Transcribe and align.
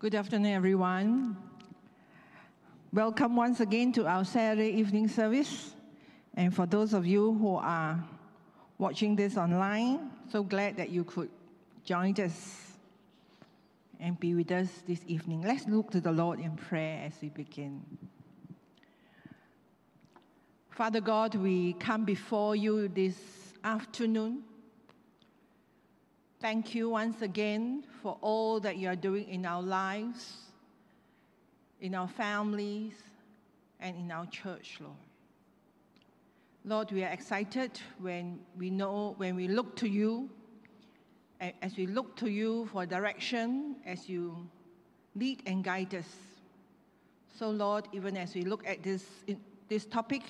Good 0.00 0.14
afternoon, 0.14 0.52
everyone. 0.52 1.36
Welcome 2.90 3.36
once 3.36 3.60
again 3.60 3.92
to 3.92 4.06
our 4.06 4.24
Saturday 4.24 4.70
evening 4.70 5.08
service. 5.08 5.74
And 6.32 6.56
for 6.56 6.64
those 6.64 6.94
of 6.94 7.04
you 7.04 7.34
who 7.34 7.56
are 7.56 8.02
watching 8.78 9.14
this 9.14 9.36
online, 9.36 10.10
so 10.32 10.42
glad 10.42 10.78
that 10.78 10.88
you 10.88 11.04
could 11.04 11.28
join 11.84 12.18
us 12.18 12.78
and 14.00 14.18
be 14.18 14.34
with 14.34 14.50
us 14.52 14.70
this 14.86 15.00
evening. 15.06 15.42
Let's 15.42 15.68
look 15.68 15.90
to 15.90 16.00
the 16.00 16.12
Lord 16.12 16.40
in 16.40 16.56
prayer 16.56 17.04
as 17.04 17.12
we 17.20 17.28
begin. 17.28 17.82
Father 20.70 21.02
God, 21.02 21.34
we 21.34 21.74
come 21.74 22.06
before 22.06 22.56
you 22.56 22.88
this 22.88 23.18
afternoon. 23.62 24.44
Thank 26.40 26.74
you 26.74 26.88
once 26.88 27.20
again 27.20 27.84
for 28.02 28.16
all 28.22 28.60
that 28.60 28.78
you 28.78 28.88
are 28.88 28.96
doing 28.96 29.28
in 29.28 29.44
our 29.44 29.60
lives, 29.60 30.38
in 31.82 31.94
our 31.94 32.08
families, 32.08 32.94
and 33.78 33.94
in 33.94 34.10
our 34.10 34.24
church, 34.24 34.78
Lord. 34.80 34.96
Lord, 36.64 36.92
we 36.92 37.04
are 37.04 37.10
excited 37.10 37.78
when 37.98 38.38
we 38.58 38.70
know, 38.70 39.14
when 39.18 39.36
we 39.36 39.48
look 39.48 39.76
to 39.76 39.86
you, 39.86 40.30
as 41.60 41.76
we 41.76 41.86
look 41.86 42.16
to 42.16 42.30
you 42.30 42.70
for 42.72 42.86
direction, 42.86 43.76
as 43.84 44.08
you 44.08 44.48
lead 45.16 45.42
and 45.44 45.62
guide 45.62 45.94
us. 45.94 46.08
So, 47.38 47.50
Lord, 47.50 47.86
even 47.92 48.16
as 48.16 48.34
we 48.34 48.44
look 48.44 48.66
at 48.66 48.82
this, 48.82 49.04
this 49.68 49.84
topic, 49.84 50.22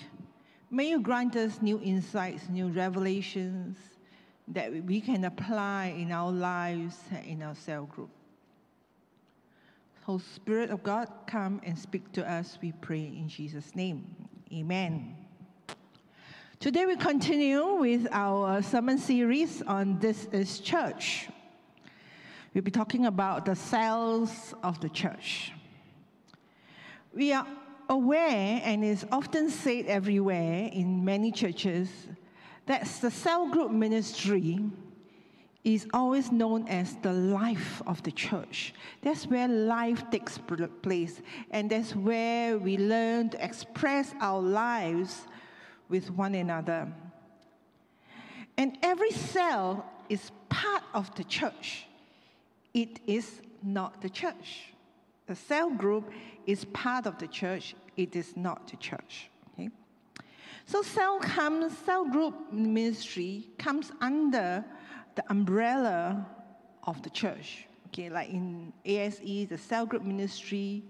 may 0.72 0.90
you 0.90 1.00
grant 1.00 1.36
us 1.36 1.62
new 1.62 1.80
insights, 1.84 2.48
new 2.48 2.66
revelations, 2.66 3.76
that 4.48 4.72
we 4.84 5.00
can 5.00 5.24
apply 5.24 5.94
in 5.96 6.12
our 6.12 6.32
lives, 6.32 6.96
in 7.24 7.42
our 7.42 7.54
cell 7.54 7.84
group. 7.84 8.10
So, 10.06 10.18
Spirit 10.18 10.70
of 10.70 10.82
God, 10.82 11.08
come 11.26 11.60
and 11.64 11.78
speak 11.78 12.10
to 12.12 12.28
us, 12.28 12.58
we 12.60 12.72
pray 12.72 13.04
in 13.04 13.28
Jesus' 13.28 13.76
name. 13.76 14.04
Amen. 14.52 15.16
Today 16.58 16.84
we 16.84 16.96
continue 16.96 17.74
with 17.74 18.08
our 18.10 18.60
sermon 18.60 18.98
series 18.98 19.62
on 19.62 19.98
This 19.98 20.26
is 20.32 20.58
Church. 20.58 21.28
We'll 22.52 22.64
be 22.64 22.70
talking 22.70 23.06
about 23.06 23.46
the 23.46 23.54
cells 23.54 24.52
of 24.62 24.80
the 24.80 24.88
church. 24.88 25.52
We 27.14 27.32
are 27.32 27.46
aware, 27.88 28.60
and 28.64 28.84
is 28.84 29.06
often 29.12 29.50
said 29.50 29.86
everywhere 29.86 30.68
in 30.72 31.04
many 31.04 31.30
churches, 31.32 31.88
that's 32.66 32.98
the 32.98 33.10
cell 33.10 33.48
group 33.48 33.70
ministry 33.70 34.60
is 35.62 35.86
always 35.92 36.32
known 36.32 36.66
as 36.68 36.96
the 37.02 37.12
life 37.12 37.82
of 37.86 38.02
the 38.02 38.12
church. 38.12 38.72
That's 39.02 39.26
where 39.26 39.46
life 39.46 40.10
takes 40.10 40.38
place, 40.82 41.20
and 41.50 41.70
that's 41.70 41.94
where 41.94 42.58
we 42.58 42.78
learn 42.78 43.30
to 43.30 43.44
express 43.44 44.14
our 44.20 44.40
lives 44.40 45.26
with 45.88 46.10
one 46.10 46.34
another. 46.34 46.90
And 48.56 48.78
every 48.82 49.10
cell 49.10 49.84
is 50.08 50.30
part 50.48 50.82
of 50.94 51.14
the 51.14 51.24
church. 51.24 51.86
It 52.72 53.00
is 53.06 53.42
not 53.62 54.00
the 54.00 54.08
church. 54.08 54.72
The 55.26 55.36
cell 55.36 55.70
group 55.70 56.10
is 56.46 56.64
part 56.64 57.06
of 57.06 57.18
the 57.18 57.28
church, 57.28 57.74
it 57.96 58.16
is 58.16 58.36
not 58.36 58.68
the 58.68 58.76
church. 58.76 59.30
So 60.66 60.82
cell 60.82 61.18
comes, 61.18 61.76
cell 61.78 62.04
group 62.04 62.52
ministry 62.52 63.48
comes 63.58 63.92
under 64.00 64.64
the 65.14 65.24
umbrella 65.30 66.26
of 66.84 67.02
the 67.02 67.10
church. 67.10 67.66
Okay, 67.88 68.08
like 68.08 68.30
in 68.30 68.72
ASE, 68.84 69.48
the 69.48 69.58
cell 69.58 69.84
group 69.84 70.04
ministry 70.04 70.84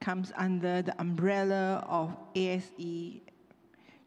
comes 0.00 0.32
under 0.36 0.82
the 0.82 1.00
umbrella 1.00 1.84
of 1.88 2.16
ASE 2.34 3.20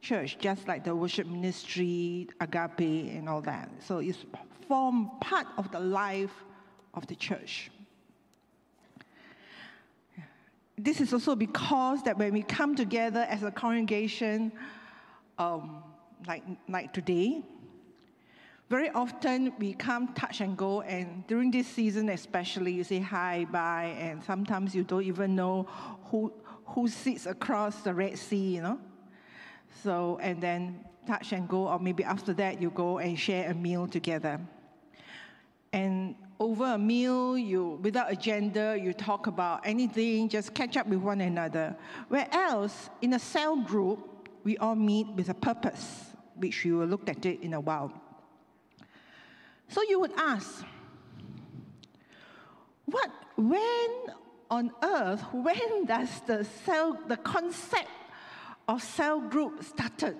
church, 0.02 0.38
just 0.40 0.68
like 0.68 0.84
the 0.84 0.96
worship 0.96 1.28
ministry, 1.28 2.28
agape, 2.40 3.16
and 3.16 3.30
all 3.30 3.42
that. 3.42 3.70
So 3.80 4.00
it's 4.00 4.26
form 4.68 5.12
part 5.22 5.48
of 5.58 5.72
the 5.72 5.80
life 5.80 6.34
of 6.94 7.08
the 7.08 7.16
church. 7.16 7.72
This 10.84 11.00
is 11.00 11.14
also 11.14 11.36
because 11.36 12.02
that 12.04 12.18
when 12.18 12.34
we 12.34 12.42
come 12.42 12.76
together 12.76 13.28
as 13.30 13.44
a 13.44 13.52
congregation, 13.52 14.52
um, 15.38 15.84
like, 16.28 16.44
like 16.68 16.92
today, 16.92 17.44
very 18.68 18.90
often 18.90 19.54
we 19.60 19.74
come 19.74 20.12
touch 20.14 20.42
and 20.42 20.58
go, 20.58 20.82
and 20.82 21.28
during 21.28 21.52
this 21.52 21.68
season 21.68 22.10
especially, 22.10 22.72
you 22.72 22.84
say 22.84 22.98
hi, 23.00 23.46
bye, 23.52 23.96
and 24.00 24.24
sometimes 24.24 24.74
you 24.74 24.84
don't 24.84 25.04
even 25.04 25.36
know 25.36 25.68
who, 26.06 26.34
who 26.66 26.88
sits 26.88 27.28
across 27.28 27.84
the 27.84 27.94
Red 27.94 28.18
Sea, 28.18 28.56
you 28.56 28.62
know? 28.64 28.80
So, 29.84 30.18
and 30.20 30.42
then 30.42 30.84
touch 31.06 31.32
and 31.32 31.48
go, 31.48 31.68
or 31.68 31.78
maybe 31.78 32.04
after 32.04 32.34
that 32.34 32.60
you 32.60 32.72
go 32.72 32.98
and 32.98 33.20
share 33.20 33.52
a 33.52 33.54
meal 33.54 33.88
together. 33.88 34.40
And 35.74 36.16
over 36.42 36.74
a 36.74 36.78
meal, 36.78 37.38
you 37.38 37.80
without 37.84 38.12
agenda, 38.12 38.76
you 38.76 38.94
talk 38.94 39.28
about 39.28 39.62
anything, 39.64 40.28
just 40.28 40.56
catch 40.56 40.76
up 40.76 40.88
with 40.88 40.98
one 41.00 41.22
another. 41.22 41.76
Whereas 42.10 42.90
in 43.04 43.14
a 43.14 43.20
cell 43.20 43.56
group, 43.58 44.00
we 44.44 44.58
all 44.58 44.74
meet 44.74 45.06
with 45.10 45.30
a 45.30 45.36
purpose, 45.36 46.08
which 46.36 46.66
we 46.66 46.72
will 46.72 46.88
look 46.88 47.08
at 47.08 47.28
it 47.28 47.44
in 47.44 47.54
a 47.54 47.60
while. 47.60 47.94
So 49.68 49.84
you 49.88 50.00
would 50.00 50.14
ask, 50.18 50.66
what, 52.86 53.12
when 53.38 53.90
on 54.50 54.72
earth, 54.82 55.22
when 55.32 55.86
does 55.86 56.10
the 56.26 56.44
cell, 56.66 56.98
the 57.08 57.18
concept 57.18 57.88
of 58.68 58.82
cell 58.82 59.20
group 59.22 59.64
started? 59.64 60.18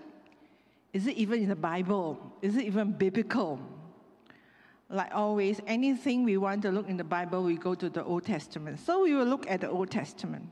Is 0.94 1.08
it 1.08 1.18
even 1.18 1.42
in 1.42 1.50
the 1.50 1.56
Bible? 1.56 2.20
Is 2.44 2.58
it 2.58 2.66
even 2.66 2.92
biblical? 2.92 3.60
Like 4.92 5.16
always, 5.16 5.62
anything 5.68 6.26
we 6.26 6.36
want 6.36 6.64
to 6.64 6.72
look 6.72 6.90
in 6.90 6.98
the 6.98 7.06
Bible, 7.06 7.44
we 7.44 7.56
go 7.56 7.76
to 7.76 7.90
the 7.90 8.04
Old 8.04 8.26
Testament. 8.26 8.78
So 8.80 9.04
we 9.04 9.16
will 9.16 9.26
look 9.26 9.50
at 9.50 9.62
the 9.62 9.70
Old 9.70 9.90
Testament. 9.90 10.50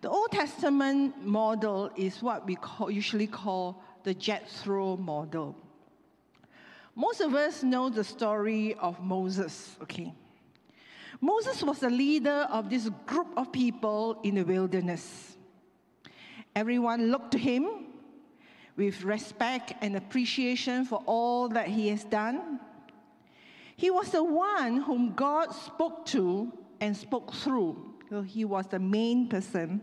The 0.00 0.08
Old 0.08 0.32
Testament 0.32 1.24
model 1.24 1.90
is 1.94 2.22
what 2.22 2.46
we 2.46 2.56
call, 2.56 2.90
usually 2.90 3.26
call 3.26 3.82
the 4.02 4.14
Jethro 4.14 4.96
model. 4.96 5.56
Most 6.94 7.20
of 7.20 7.34
us 7.34 7.62
know 7.62 7.90
the 7.90 8.04
story 8.04 8.74
of 8.74 9.00
Moses, 9.00 9.76
okay? 9.82 10.14
Moses 11.20 11.62
was 11.62 11.80
the 11.80 11.90
leader 11.90 12.46
of 12.50 12.70
this 12.70 12.88
group 13.06 13.28
of 13.36 13.52
people 13.52 14.20
in 14.22 14.36
the 14.36 14.42
wilderness. 14.42 15.36
Everyone 16.54 17.10
looked 17.10 17.32
to 17.32 17.38
him 17.38 17.68
with 18.76 19.02
respect 19.02 19.72
and 19.80 19.96
appreciation 19.96 20.84
for 20.84 21.02
all 21.06 21.48
that 21.48 21.68
he 21.68 21.88
has 21.88 22.04
done. 22.04 22.60
He 23.76 23.90
was 23.90 24.10
the 24.10 24.24
one 24.24 24.78
whom 24.78 25.14
God 25.14 25.52
spoke 25.52 26.06
to 26.06 26.52
and 26.80 26.96
spoke 26.96 27.32
through. 27.34 27.94
So 28.10 28.22
he 28.22 28.44
was 28.44 28.66
the 28.66 28.78
main 28.78 29.28
person 29.28 29.82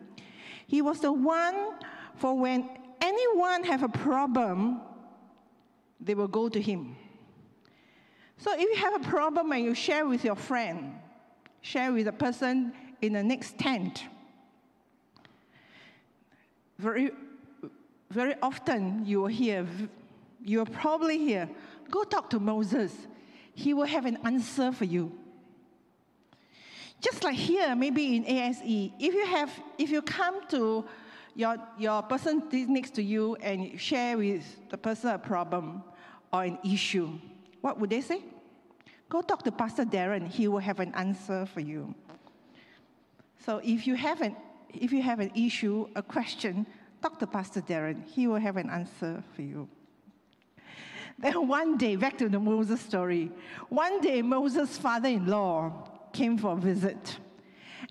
he 0.71 0.81
was 0.81 1.01
the 1.01 1.11
one 1.11 1.73
for 2.15 2.33
when 2.33 2.69
anyone 3.01 3.65
have 3.65 3.83
a 3.83 3.89
problem, 3.89 4.79
they 5.99 6.15
will 6.15 6.29
go 6.29 6.47
to 6.47 6.61
him. 6.61 6.95
So 8.37 8.53
if 8.53 8.61
you 8.61 8.75
have 8.75 8.95
a 8.95 9.05
problem 9.05 9.51
and 9.51 9.65
you 9.65 9.75
share 9.75 10.07
with 10.07 10.23
your 10.23 10.37
friend, 10.37 10.93
share 11.59 11.91
with 11.91 12.05
the 12.05 12.13
person 12.13 12.71
in 13.01 13.11
the 13.11 13.21
next 13.21 13.57
tent, 13.57 14.05
very, 16.79 17.11
very 18.09 18.35
often 18.41 19.05
you 19.05 19.19
will 19.19 19.27
hear, 19.27 19.67
you 20.41 20.59
will 20.59 20.65
probably 20.67 21.17
hear, 21.17 21.49
go 21.89 22.05
talk 22.05 22.29
to 22.29 22.39
Moses. 22.39 22.93
He 23.53 23.73
will 23.73 23.85
have 23.85 24.05
an 24.05 24.17
answer 24.23 24.71
for 24.71 24.85
you. 24.85 25.11
Just 27.01 27.23
like 27.23 27.35
here, 27.35 27.75
maybe 27.75 28.15
in 28.15 28.25
ASE, 28.25 28.61
if 28.63 29.13
you 29.13 29.25
have, 29.25 29.51
if 29.77 29.89
you 29.89 30.01
come 30.03 30.47
to 30.49 30.85
your, 31.35 31.57
your 31.77 32.03
person 32.03 32.43
next 32.51 32.91
to 32.95 33.03
you 33.03 33.35
and 33.35 33.79
share 33.79 34.17
with 34.17 34.43
the 34.69 34.77
person 34.77 35.09
a 35.09 35.17
problem 35.17 35.83
or 36.31 36.43
an 36.43 36.59
issue, 36.63 37.09
what 37.61 37.79
would 37.79 37.89
they 37.89 38.01
say? 38.01 38.21
Go 39.09 39.21
talk 39.21 39.43
to 39.43 39.51
Pastor 39.51 39.83
Darren, 39.83 40.27
he 40.27 40.47
will 40.47 40.59
have 40.59 40.79
an 40.79 40.93
answer 40.93 41.45
for 41.47 41.59
you. 41.59 41.93
So 43.45 43.59
if 43.63 43.87
you 43.87 43.95
have 43.95 44.21
an, 44.21 44.35
if 44.69 44.93
you 44.93 45.01
have 45.01 45.19
an 45.19 45.31
issue, 45.35 45.87
a 45.95 46.03
question, 46.03 46.67
talk 47.01 47.19
to 47.19 47.27
Pastor 47.27 47.61
Darren, 47.61 48.05
he 48.05 48.27
will 48.27 48.39
have 48.39 48.57
an 48.57 48.69
answer 48.69 49.23
for 49.35 49.41
you. 49.41 49.67
Then 51.19 51.47
one 51.47 51.77
day, 51.77 51.95
back 51.95 52.17
to 52.17 52.29
the 52.29 52.39
Moses 52.39 52.81
story, 52.81 53.31
one 53.69 54.01
day 54.01 54.21
Moses' 54.21 54.77
father 54.77 55.09
in 55.09 55.27
law 55.27 55.87
came 56.13 56.37
for 56.37 56.53
a 56.53 56.57
visit 56.57 57.17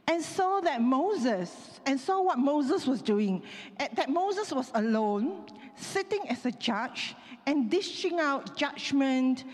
and 0.07 0.23
saw 0.23 0.61
that 0.61 0.83
Moses, 0.83 1.81
and 1.87 1.99
saw 1.99 2.23
what 2.23 2.39
Moses 2.39 2.87
was 2.87 3.01
doing, 3.01 3.43
that 3.79 4.09
Moses 4.09 4.53
was 4.53 4.71
alone, 4.75 5.47
sitting 5.77 6.29
as 6.29 6.45
a 6.47 6.53
judge 6.53 7.15
and 7.47 7.71
dishing 7.71 8.19
out 8.19 8.57
judgment 8.57 9.45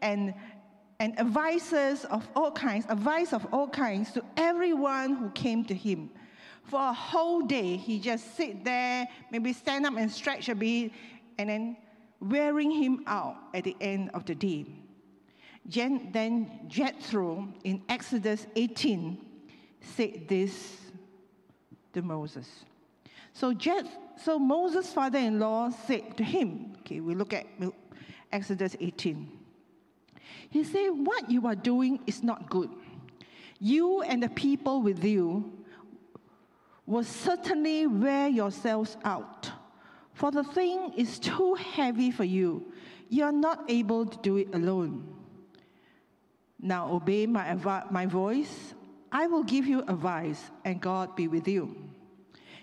and 0.00 0.34
and 0.98 1.18
advices 1.20 2.04
of 2.06 2.26
all 2.34 2.50
kinds, 2.50 2.86
advice 2.88 3.32
of 3.32 3.46
all 3.52 3.68
kinds 3.68 4.12
to 4.12 4.24
everyone 4.36 5.14
who 5.14 5.28
came 5.30 5.64
to 5.64 5.74
him. 5.74 6.10
For 6.64 6.80
a 6.80 6.92
whole 6.92 7.42
day, 7.42 7.76
he 7.76 7.98
just 7.98 8.34
sit 8.36 8.64
there, 8.64 9.06
maybe 9.30 9.52
stand 9.52 9.86
up 9.86 9.94
and 9.96 10.10
stretch 10.10 10.48
a 10.48 10.54
bit, 10.54 10.92
and 11.38 11.48
then 11.48 11.76
wearing 12.20 12.70
him 12.70 13.04
out 13.06 13.36
at 13.54 13.64
the 13.64 13.76
end 13.80 14.10
of 14.14 14.24
the 14.24 14.34
day. 14.34 14.66
Then 15.68 16.60
Jethro 16.68 17.48
in 17.64 17.82
Exodus 17.88 18.46
18 18.54 19.18
said 19.80 20.28
this 20.28 20.76
to 21.92 22.02
Moses. 22.02 22.64
So, 23.32 23.52
Jeth, 23.52 23.88
so 24.22 24.38
Moses' 24.38 24.92
father-in-law 24.92 25.70
said 25.86 26.16
to 26.16 26.24
him, 26.24 26.76
okay, 26.80 27.00
we 27.00 27.14
look 27.14 27.34
at 27.34 27.46
Exodus 28.32 28.76
18. 28.80 29.30
He 30.50 30.64
said, 30.64 30.88
What 30.90 31.30
you 31.30 31.46
are 31.46 31.54
doing 31.54 32.00
is 32.06 32.22
not 32.22 32.48
good. 32.48 32.70
You 33.58 34.02
and 34.02 34.22
the 34.22 34.28
people 34.28 34.82
with 34.82 35.04
you 35.04 35.52
will 36.86 37.04
certainly 37.04 37.86
wear 37.86 38.28
yourselves 38.28 38.96
out, 39.04 39.50
for 40.16 40.30
the 40.30 40.42
thing 40.42 40.94
is 40.96 41.18
too 41.18 41.54
heavy 41.54 42.10
for 42.10 42.24
you. 42.24 42.72
You 43.10 43.24
are 43.24 43.32
not 43.32 43.64
able 43.68 44.06
to 44.06 44.18
do 44.22 44.38
it 44.38 44.48
alone. 44.54 45.06
Now 46.58 46.90
obey 46.90 47.26
my, 47.26 47.54
my 47.90 48.06
voice. 48.06 48.72
I 49.12 49.26
will 49.26 49.44
give 49.44 49.66
you 49.66 49.82
advice, 49.82 50.42
and 50.64 50.80
God 50.80 51.14
be 51.16 51.28
with 51.28 51.46
you. 51.46 51.76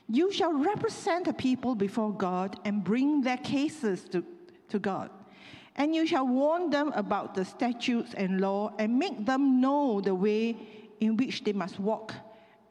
You 0.09 0.31
shall 0.31 0.51
represent 0.51 1.25
the 1.25 1.33
people 1.33 1.75
before 1.75 2.11
God 2.11 2.59
and 2.65 2.83
bring 2.83 3.21
their 3.21 3.37
cases 3.37 4.03
to, 4.09 4.25
to 4.69 4.79
God. 4.79 5.11
And 5.75 5.93
you 5.93 6.07
shall 6.07 6.25
warn 6.25 6.71
them 6.71 6.91
about 6.95 7.35
the 7.35 7.45
statutes 7.45 8.15
and 8.15 8.41
law 8.41 8.73
and 8.79 8.97
make 8.97 9.27
them 9.27 9.61
know 9.61 10.01
the 10.01 10.15
way 10.15 10.57
in 10.99 11.17
which 11.17 11.43
they 11.43 11.53
must 11.53 11.79
walk 11.79 12.15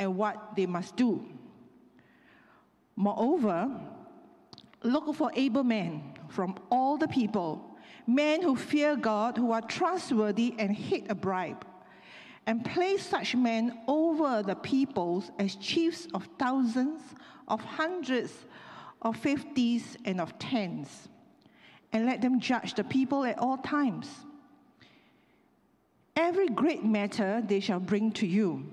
and 0.00 0.16
what 0.16 0.56
they 0.56 0.66
must 0.66 0.96
do. 0.96 1.24
Moreover, 2.96 3.70
look 4.84 5.14
for 5.14 5.30
able 5.34 5.64
men 5.64 6.02
from 6.28 6.56
all 6.70 6.96
the 6.96 7.08
people, 7.08 7.76
men 8.06 8.42
who 8.42 8.56
fear 8.56 8.96
God, 8.96 9.36
who 9.36 9.52
are 9.52 9.60
trustworthy 9.60 10.54
and 10.58 10.74
hate 10.74 11.10
a 11.10 11.14
bribe, 11.14 11.64
and 12.46 12.64
place 12.64 13.04
such 13.06 13.36
men 13.36 13.78
over 13.86 14.42
the 14.42 14.56
peoples 14.56 15.30
as 15.38 15.54
chiefs 15.56 16.08
of 16.14 16.28
thousands, 16.38 17.00
of 17.48 17.60
hundreds, 17.62 18.32
of 19.02 19.16
fifties, 19.16 19.96
and 20.04 20.20
of 20.20 20.38
tens 20.38 21.08
and 21.92 22.06
let 22.06 22.22
them 22.22 22.40
judge 22.40 22.74
the 22.74 22.84
people 22.84 23.24
at 23.24 23.38
all 23.38 23.58
times. 23.58 24.08
Every 26.16 26.48
great 26.48 26.84
matter 26.84 27.42
they 27.46 27.60
shall 27.60 27.80
bring 27.80 28.12
to 28.12 28.26
you, 28.26 28.66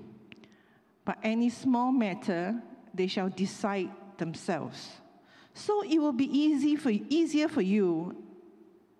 but 1.04 1.18
any 1.22 1.50
small 1.50 1.92
matter 1.92 2.60
they 2.94 3.06
shall 3.06 3.28
decide 3.28 3.90
themselves. 4.18 4.88
So 5.54 5.82
it 5.82 5.98
will 5.98 6.12
be 6.12 6.26
easy 6.26 6.76
for, 6.76 6.90
easier 6.90 7.48
for 7.48 7.62
you, 7.62 8.16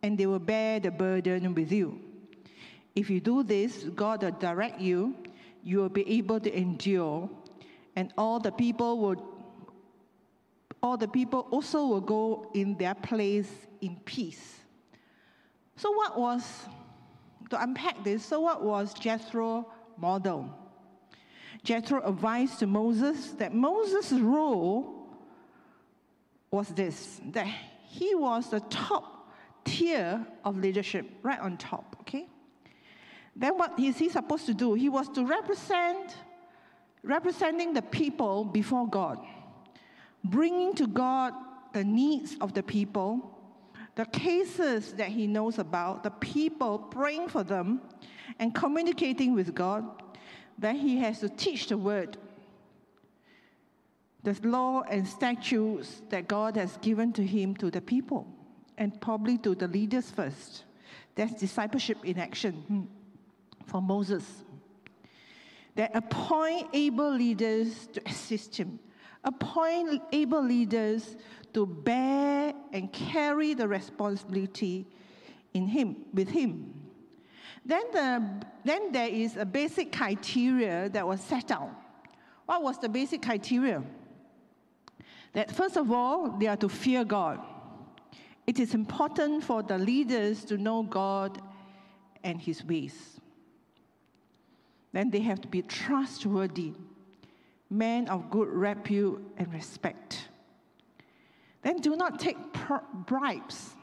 and 0.03 0.17
they 0.19 0.27
will 0.27 0.39
bear 0.39 0.81
the 0.81 0.91
burden 0.91 1.55
with 1.55 1.73
you. 1.73 2.01
If 2.95 3.09
you 3.09 3.21
do 3.21 3.43
this, 3.43 3.85
God 3.95 4.23
will 4.23 4.33
direct 4.33 4.81
you, 4.81 5.17
you 5.63 5.79
will 5.79 5.89
be 5.89 6.09
able 6.19 6.41
to 6.41 6.57
endure, 6.57 7.31
and 7.97 8.13
all 8.19 8.41
the 8.41 8.53
people 8.53 8.99
will 8.99 9.31
all 10.83 10.97
the 10.97 11.09
people 11.09 11.47
also 11.51 11.85
will 11.85 12.01
go 12.01 12.51
in 12.55 12.75
their 12.77 12.95
place 12.95 13.51
in 13.83 13.97
peace. 14.05 14.61
So, 15.77 15.91
what 15.93 16.19
was, 16.19 16.43
to 17.51 17.63
unpack 17.63 18.03
this, 18.03 18.25
so 18.25 18.41
what 18.41 18.63
was 18.63 18.95
Jethro 18.95 19.71
model? 19.99 20.49
Jethro 21.63 22.01
advised 22.07 22.59
to 22.61 22.67
Moses 22.67 23.33
that 23.33 23.55
Moses' 23.55 24.13
role 24.13 25.00
was 26.51 26.69
this 26.69 27.21
that 27.31 27.47
he 27.47 28.15
was 28.15 28.51
the 28.51 28.61
top 28.61 29.31
tier 29.65 30.27
of 30.45 30.57
leadership, 30.57 31.07
right 31.23 31.39
on 31.41 31.57
top, 31.57 31.97
okay? 32.01 32.27
Then 33.37 33.57
what 33.57 33.79
is 33.79 33.99
he 33.99 34.09
supposed 34.09 34.47
to 34.47 34.55
do? 34.55 34.75
He 34.75 34.89
was 34.89 35.09
to 35.11 35.25
represent, 35.25 36.17
representing 37.03 37.73
the 37.73 37.83
people 37.83 38.45
before 38.45 38.89
God, 38.89 39.19
bringing 40.25 40.75
to 40.75 40.87
God 40.87 41.35
the 41.73 41.85
needs 41.85 42.37
of 42.41 42.55
the 42.55 42.63
people 42.63 43.41
the 44.01 44.07
cases 44.07 44.95
that 44.95 45.09
he 45.09 45.27
knows 45.27 45.59
about, 45.59 46.03
the 46.03 46.11
people 46.11 46.79
praying 46.79 47.29
for 47.29 47.43
them, 47.43 47.81
and 48.39 48.55
communicating 48.55 49.35
with 49.35 49.55
God, 49.55 49.85
then 50.59 50.77
he 50.77 50.99
has 50.99 51.21
to 51.21 51.29
teach 51.29 51.67
the 51.67 51.77
word, 51.77 52.17
the 54.23 54.37
law 54.43 54.83
and 54.83 55.07
statutes 55.07 56.03
that 56.11 56.29
God 56.29 56.57
has 56.57 56.77
given 56.79 57.13
to 57.15 57.25
him 57.25 57.55
to 57.57 57.71
the 57.71 57.81
people, 57.81 58.27
and 58.77 58.99
probably 59.01 59.39
to 59.39 59.55
the 59.55 59.69
leaders 59.69 60.11
first. 60.11 60.65
That's 61.15 61.35
discipleship 61.35 61.99
in 62.05 62.19
action 62.19 62.53
hmm, 62.53 62.83
for 63.67 63.81
Moses. 63.81 64.25
That 65.75 65.95
appoint 65.95 66.69
able 66.73 67.11
leaders 67.11 67.89
to 67.95 68.03
assist 68.07 68.57
him, 68.57 68.79
appoint 69.25 70.03
able 70.13 70.43
leaders 70.43 71.17
to 71.55 71.67
bear 71.67 72.53
and 72.73 72.93
carry 72.93 73.55
the 73.55 73.67
responsibility 73.67 74.87
in 75.55 75.67
him 75.67 75.97
with 76.13 76.29
him. 76.29 76.75
Then, 77.65 77.83
the, 77.93 78.47
then 78.65 78.93
there 78.93 79.09
is 79.09 79.37
a 79.37 79.45
basic 79.45 79.93
criteria 79.93 80.89
that 80.91 81.07
was 81.07 81.21
set 81.21 81.51
out. 81.51 81.71
What 82.47 82.63
was 82.63 82.79
the 82.79 82.89
basic 82.89 83.23
criteria? 83.23 83.83
That 85.33 85.51
first 85.51 85.77
of 85.77 85.93
all, 85.93 86.31
they 86.39 86.47
are 86.47 86.57
to 86.57 86.69
fear 86.69 87.05
God. 87.05 87.41
It 88.47 88.59
is 88.59 88.75
important 88.75 89.45
for 89.45 89.63
the 89.63 89.79
leaders 89.79 90.45
to 90.47 90.57
know 90.57 90.83
God 90.83 91.41
and 92.25 92.41
his 92.41 92.65
ways. 92.65 93.21
Then 94.93 95.11
they 95.11 95.21
have 95.21 95.41
to 95.43 95.49
be 95.49 95.63
trustworthy, 95.63 96.73
men 97.69 98.09
of 98.09 98.31
good 98.31 98.49
repute 98.49 99.23
and 99.37 99.53
respect. 99.53 100.29
Then 101.63 101.79
do 101.79 101.95
not 101.95 102.19
take 102.19 102.37
bribes, 103.07 103.77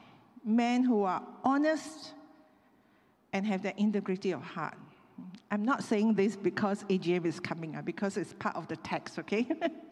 men 0.43 0.83
who 0.83 1.03
are 1.03 1.23
honest 1.43 2.13
and 3.31 3.45
have 3.45 3.63
the 3.63 3.79
integrity 3.79 4.31
of 4.31 4.41
heart. 4.41 4.77
I'm 5.49 5.63
not 5.63 5.83
saying 5.83 6.15
this 6.15 6.35
because 6.35 6.83
AGM 6.85 7.25
is 7.25 7.39
coming 7.39 7.75
up, 7.75 7.85
because 7.85 8.17
it's 8.17 8.33
part 8.33 8.55
of 8.55 8.67
the 8.67 8.75
text, 8.77 9.17
okay? 9.19 9.47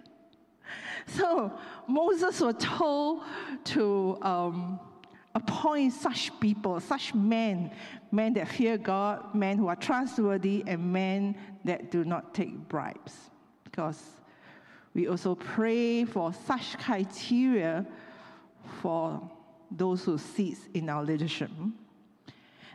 so 1.08 1.52
Moses 1.88 2.40
was 2.40 2.56
told 2.60 3.24
to 3.66 4.18
um, 4.22 4.80
appoint 5.34 5.94
such 5.94 6.38
people, 6.40 6.80
such 6.80 7.14
men, 7.14 7.72
men 8.12 8.34
that 8.34 8.48
fear 8.48 8.78
God, 8.78 9.36
men 9.36 9.58
who 9.58 9.68
are 9.68 9.76
trustworthy, 9.76 10.64
and 10.66 10.94
men 10.94 11.36
that 11.64 11.92
do 11.92 12.04
not 12.04 12.34
take 12.34 12.56
bribes. 12.70 13.14
Because 13.64 14.02
we 14.94 15.08
also 15.08 15.36
pray 15.36 16.06
for 16.06 16.34
such 16.34 16.78
criteria 16.80 17.86
for 18.82 19.30
those 19.70 20.04
who 20.06 20.18
sit 20.18 20.58
in 20.74 20.90
our 20.90 21.04
leadership. 21.04 21.52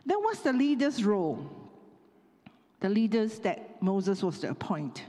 Then 0.05 0.19
what's 0.19 0.41
the 0.41 0.53
leader's 0.53 1.05
role? 1.05 1.51
The 2.81 2.89
leaders 2.89 3.39
that 3.41 3.83
Moses 3.83 4.23
was 4.23 4.39
to 4.41 4.51
appoint. 4.51 5.05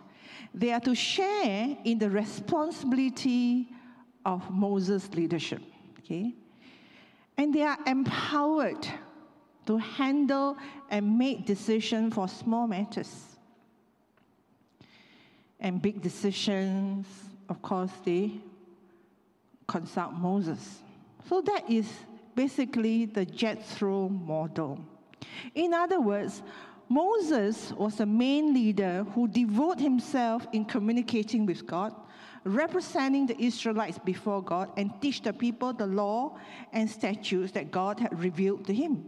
They 0.54 0.72
are 0.72 0.80
to 0.82 0.96
share 0.96 1.78
in 1.84 1.98
the 1.98 2.10
responsibility 2.10 3.70
of 4.26 4.50
Moses' 4.52 5.10
leadership. 5.14 5.62
Okay? 6.00 6.34
And 7.38 7.54
they 7.54 7.64
are 7.64 7.78
empowered 7.88 8.88
to 9.66 9.78
handle 9.78 10.58
and 10.90 11.18
make 11.18 11.46
decisions 11.46 12.14
for 12.14 12.28
small 12.28 12.68
matters 12.68 13.32
and 15.62 15.80
big 15.80 16.02
decisions, 16.02 17.06
of 17.48 17.62
course, 17.62 17.92
they 18.04 18.32
consult 19.68 20.14
Moses. 20.14 20.82
So 21.30 21.42
that 21.42 21.70
is 21.70 21.88
basically 22.36 23.06
the 23.06 23.26
Jethro 23.26 24.10
model. 24.10 24.80
In 25.54 25.74
other 25.74 26.02
words, 26.02 26.42
Moses 26.92 27.72
was 27.78 27.96
the 27.96 28.06
main 28.06 28.54
leader 28.54 29.06
who 29.16 29.26
devoted 29.26 29.82
himself 29.82 30.46
in 30.52 30.66
communicating 30.66 31.46
with 31.46 31.66
God, 31.66 31.96
representing 32.44 33.26
the 33.26 33.42
Israelites 33.42 33.98
before 33.98 34.44
God, 34.44 34.70
and 34.76 34.92
teach 35.00 35.22
the 35.22 35.32
people 35.32 35.72
the 35.72 35.88
law 35.88 36.38
and 36.74 36.90
statutes 36.90 37.54
that 37.54 37.72
God 37.72 37.98
had 37.98 38.20
revealed 38.20 38.66
to 38.66 38.74
him. 38.74 39.06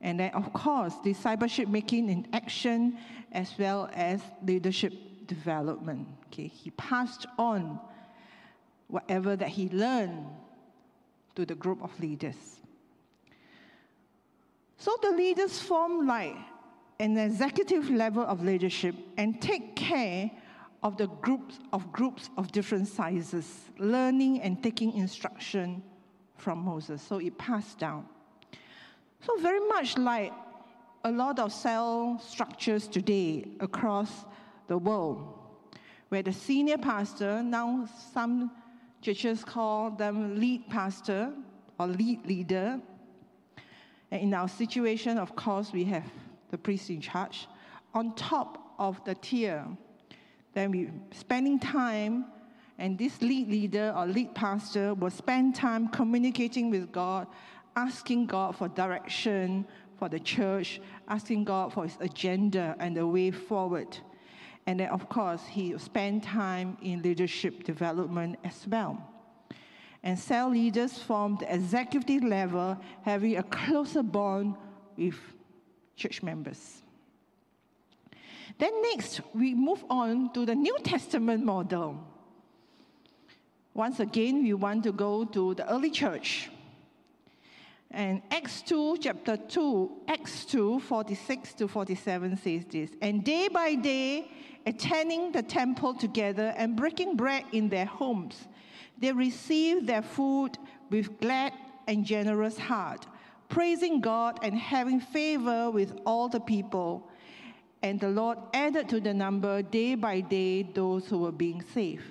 And 0.00 0.20
then, 0.20 0.30
of 0.30 0.52
course, 0.52 0.94
discipleship 1.02 1.66
making 1.66 2.08
in 2.08 2.28
action 2.32 2.98
as 3.32 3.52
well 3.58 3.90
as 3.92 4.20
leadership 4.46 4.92
development. 5.26 6.06
Okay, 6.26 6.46
he 6.46 6.70
passed 6.70 7.26
on 7.36 7.80
whatever 8.86 9.34
that 9.34 9.48
he 9.48 9.68
learned 9.70 10.24
to 11.34 11.44
the 11.44 11.56
group 11.56 11.82
of 11.82 11.98
leaders. 11.98 12.53
So 14.84 14.98
the 15.00 15.12
leaders 15.12 15.58
form 15.58 16.06
like 16.06 16.36
an 17.00 17.16
executive 17.16 17.88
level 17.88 18.22
of 18.22 18.44
leadership 18.44 18.94
and 19.16 19.40
take 19.40 19.74
care 19.74 20.30
of 20.82 20.98
the 20.98 21.06
groups 21.06 21.58
of 21.72 21.90
groups 21.90 22.28
of 22.36 22.52
different 22.52 22.86
sizes, 22.86 23.70
learning 23.78 24.42
and 24.42 24.62
taking 24.62 24.92
instruction 24.92 25.82
from 26.36 26.58
Moses. 26.58 27.00
So 27.00 27.16
it 27.16 27.38
passed 27.38 27.78
down. 27.78 28.04
So 29.22 29.38
very 29.38 29.66
much 29.68 29.96
like 29.96 30.34
a 31.02 31.10
lot 31.10 31.38
of 31.38 31.50
cell 31.50 32.20
structures 32.22 32.86
today 32.86 33.46
across 33.60 34.26
the 34.66 34.76
world, 34.76 35.32
where 36.10 36.22
the 36.22 36.34
senior 36.34 36.76
pastor, 36.76 37.42
now 37.42 37.88
some 38.12 38.50
churches 39.00 39.44
call 39.44 39.92
them 39.92 40.38
lead 40.38 40.68
pastor 40.68 41.32
or 41.78 41.86
lead 41.86 42.26
leader. 42.26 42.82
And 44.14 44.22
in 44.22 44.32
our 44.32 44.46
situation, 44.46 45.18
of 45.18 45.34
course, 45.34 45.72
we 45.72 45.82
have 45.86 46.04
the 46.52 46.56
priest 46.56 46.88
in 46.88 47.00
charge. 47.00 47.48
On 47.94 48.14
top 48.14 48.72
of 48.78 49.04
the 49.04 49.16
tier, 49.16 49.66
then 50.52 50.70
we 50.70 50.88
spending 51.10 51.58
time, 51.58 52.26
and 52.78 52.96
this 52.96 53.20
lead 53.20 53.48
leader 53.48 53.92
or 53.96 54.06
lead 54.06 54.32
pastor 54.32 54.94
will 54.94 55.10
spend 55.10 55.56
time 55.56 55.88
communicating 55.88 56.70
with 56.70 56.92
God, 56.92 57.26
asking 57.74 58.26
God 58.26 58.54
for 58.54 58.68
direction 58.68 59.66
for 59.98 60.08
the 60.08 60.20
church, 60.20 60.80
asking 61.08 61.42
God 61.42 61.72
for 61.72 61.82
his 61.82 61.98
agenda 61.98 62.76
and 62.78 62.96
the 62.96 63.04
way 63.04 63.32
forward. 63.32 63.98
And 64.68 64.78
then, 64.78 64.90
of 64.90 65.08
course, 65.08 65.44
he 65.44 65.76
spend 65.78 66.22
time 66.22 66.78
in 66.80 67.02
leadership 67.02 67.64
development 67.64 68.38
as 68.44 68.64
well. 68.68 69.13
And 70.04 70.18
cell 70.18 70.50
leaders 70.50 70.98
from 70.98 71.38
the 71.40 71.52
executive 71.52 72.22
level 72.22 72.78
having 73.02 73.38
a 73.38 73.42
closer 73.42 74.02
bond 74.02 74.54
with 74.98 75.16
church 75.96 76.22
members. 76.22 76.82
Then 78.58 78.82
next, 78.82 79.22
we 79.34 79.54
move 79.54 79.82
on 79.88 80.30
to 80.34 80.44
the 80.44 80.54
New 80.54 80.76
Testament 80.84 81.42
model. 81.42 81.98
Once 83.72 83.98
again, 83.98 84.44
we 84.44 84.52
want 84.52 84.84
to 84.84 84.92
go 84.92 85.24
to 85.24 85.54
the 85.54 85.68
early 85.72 85.90
church. 85.90 86.50
And 87.90 88.20
Acts 88.30 88.60
2, 88.62 88.98
chapter 89.00 89.38
2, 89.38 90.02
Acts 90.08 90.44
2, 90.44 90.80
46 90.80 91.54
to 91.54 91.66
47 91.66 92.36
says 92.36 92.64
this. 92.70 92.90
And 93.00 93.24
day 93.24 93.48
by 93.48 93.74
day, 93.74 94.30
attending 94.66 95.32
the 95.32 95.42
temple 95.42 95.94
together 95.94 96.52
and 96.56 96.76
breaking 96.76 97.16
bread 97.16 97.44
in 97.52 97.68
their 97.68 97.86
homes, 97.86 98.48
they 98.98 99.12
received 99.12 99.86
their 99.86 100.02
food 100.02 100.56
with 100.90 101.20
glad 101.20 101.52
and 101.86 102.04
generous 102.04 102.58
heart, 102.58 103.06
praising 103.48 104.00
God 104.00 104.38
and 104.42 104.56
having 104.56 105.00
favor 105.00 105.70
with 105.70 105.98
all 106.06 106.28
the 106.28 106.40
people. 106.40 107.08
And 107.82 108.00
the 108.00 108.08
Lord 108.08 108.38
added 108.54 108.88
to 108.90 109.00
the 109.00 109.12
number 109.12 109.62
day 109.62 109.94
by 109.94 110.20
day 110.20 110.62
those 110.62 111.06
who 111.06 111.18
were 111.18 111.32
being 111.32 111.62
saved. 111.74 112.04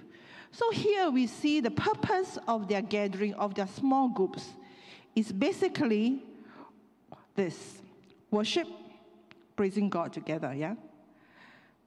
So 0.51 0.69
here 0.69 1.09
we 1.09 1.25
see 1.25 1.61
the 1.61 1.71
purpose 1.71 2.37
of 2.47 2.67
their 2.67 2.83
gathering, 2.83 3.33
of 3.33 3.55
their 3.55 3.67
small 3.67 4.09
groups, 4.09 4.49
is 5.15 5.31
basically 5.31 6.23
this 7.33 7.81
worship, 8.29 8.67
praising 9.55 9.89
God 9.89 10.13
together, 10.13 10.53
yeah? 10.53 10.75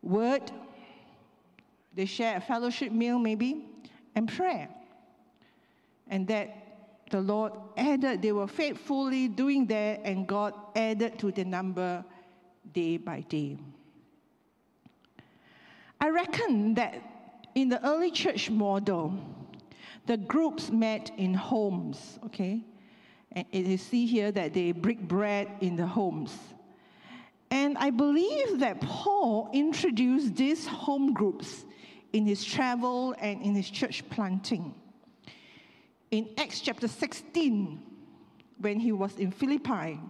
Word, 0.03 0.51
they 1.95 2.07
share 2.07 2.37
a 2.37 2.41
fellowship 2.41 2.91
meal 2.91 3.19
maybe, 3.21 3.65
and 4.17 4.29
prayer. 4.29 4.69
And 6.09 6.27
that 6.29 7.05
the 7.11 7.21
Lord 7.21 7.53
added, 7.77 8.23
they 8.23 8.33
were 8.33 8.49
faithfully 8.49 9.29
doing 9.29 9.67
that, 9.67 10.01
and 10.05 10.27
God 10.27 10.55
added 10.75 11.19
to 11.21 11.31
the 11.31 11.45
number 11.45 12.05
day 12.73 12.97
by 12.97 13.21
day. 13.21 13.59
I 16.01 16.11
reckon 16.11 16.75
that 16.75 17.03
in 17.55 17.69
the 17.69 17.85
early 17.87 18.11
church 18.11 18.51
model, 18.51 19.19
the 20.07 20.17
groups 20.17 20.71
met 20.71 21.11
in 21.17 21.35
homes, 21.35 22.19
okay? 22.27 22.65
And 23.33 23.47
you 23.53 23.77
see 23.77 24.07
here 24.07 24.31
that 24.33 24.55
they 24.55 24.73
break 24.73 25.01
bread 25.01 25.49
in 25.61 25.77
the 25.77 25.87
homes. 25.87 26.37
And 27.51 27.79
I 27.79 27.91
believe 27.91 28.59
that 28.61 28.81
Paul 28.81 29.51
introduced 29.53 30.37
these 30.37 30.67
home 30.67 31.13
groups 31.13 31.65
in 32.13 32.27
his 32.27 32.45
travel 32.45 33.15
and 33.19 33.43
in 33.43 33.55
his 33.55 33.71
church 33.71 34.09
planting. 34.11 34.75
In 36.11 36.29
Acts 36.39 36.61
chapter 36.61 36.89
16, 36.89 37.83
when 38.59 38.81
he 38.81 38.93
was 38.93 39.17
in 39.17 39.31
Philippi, 39.31 40.01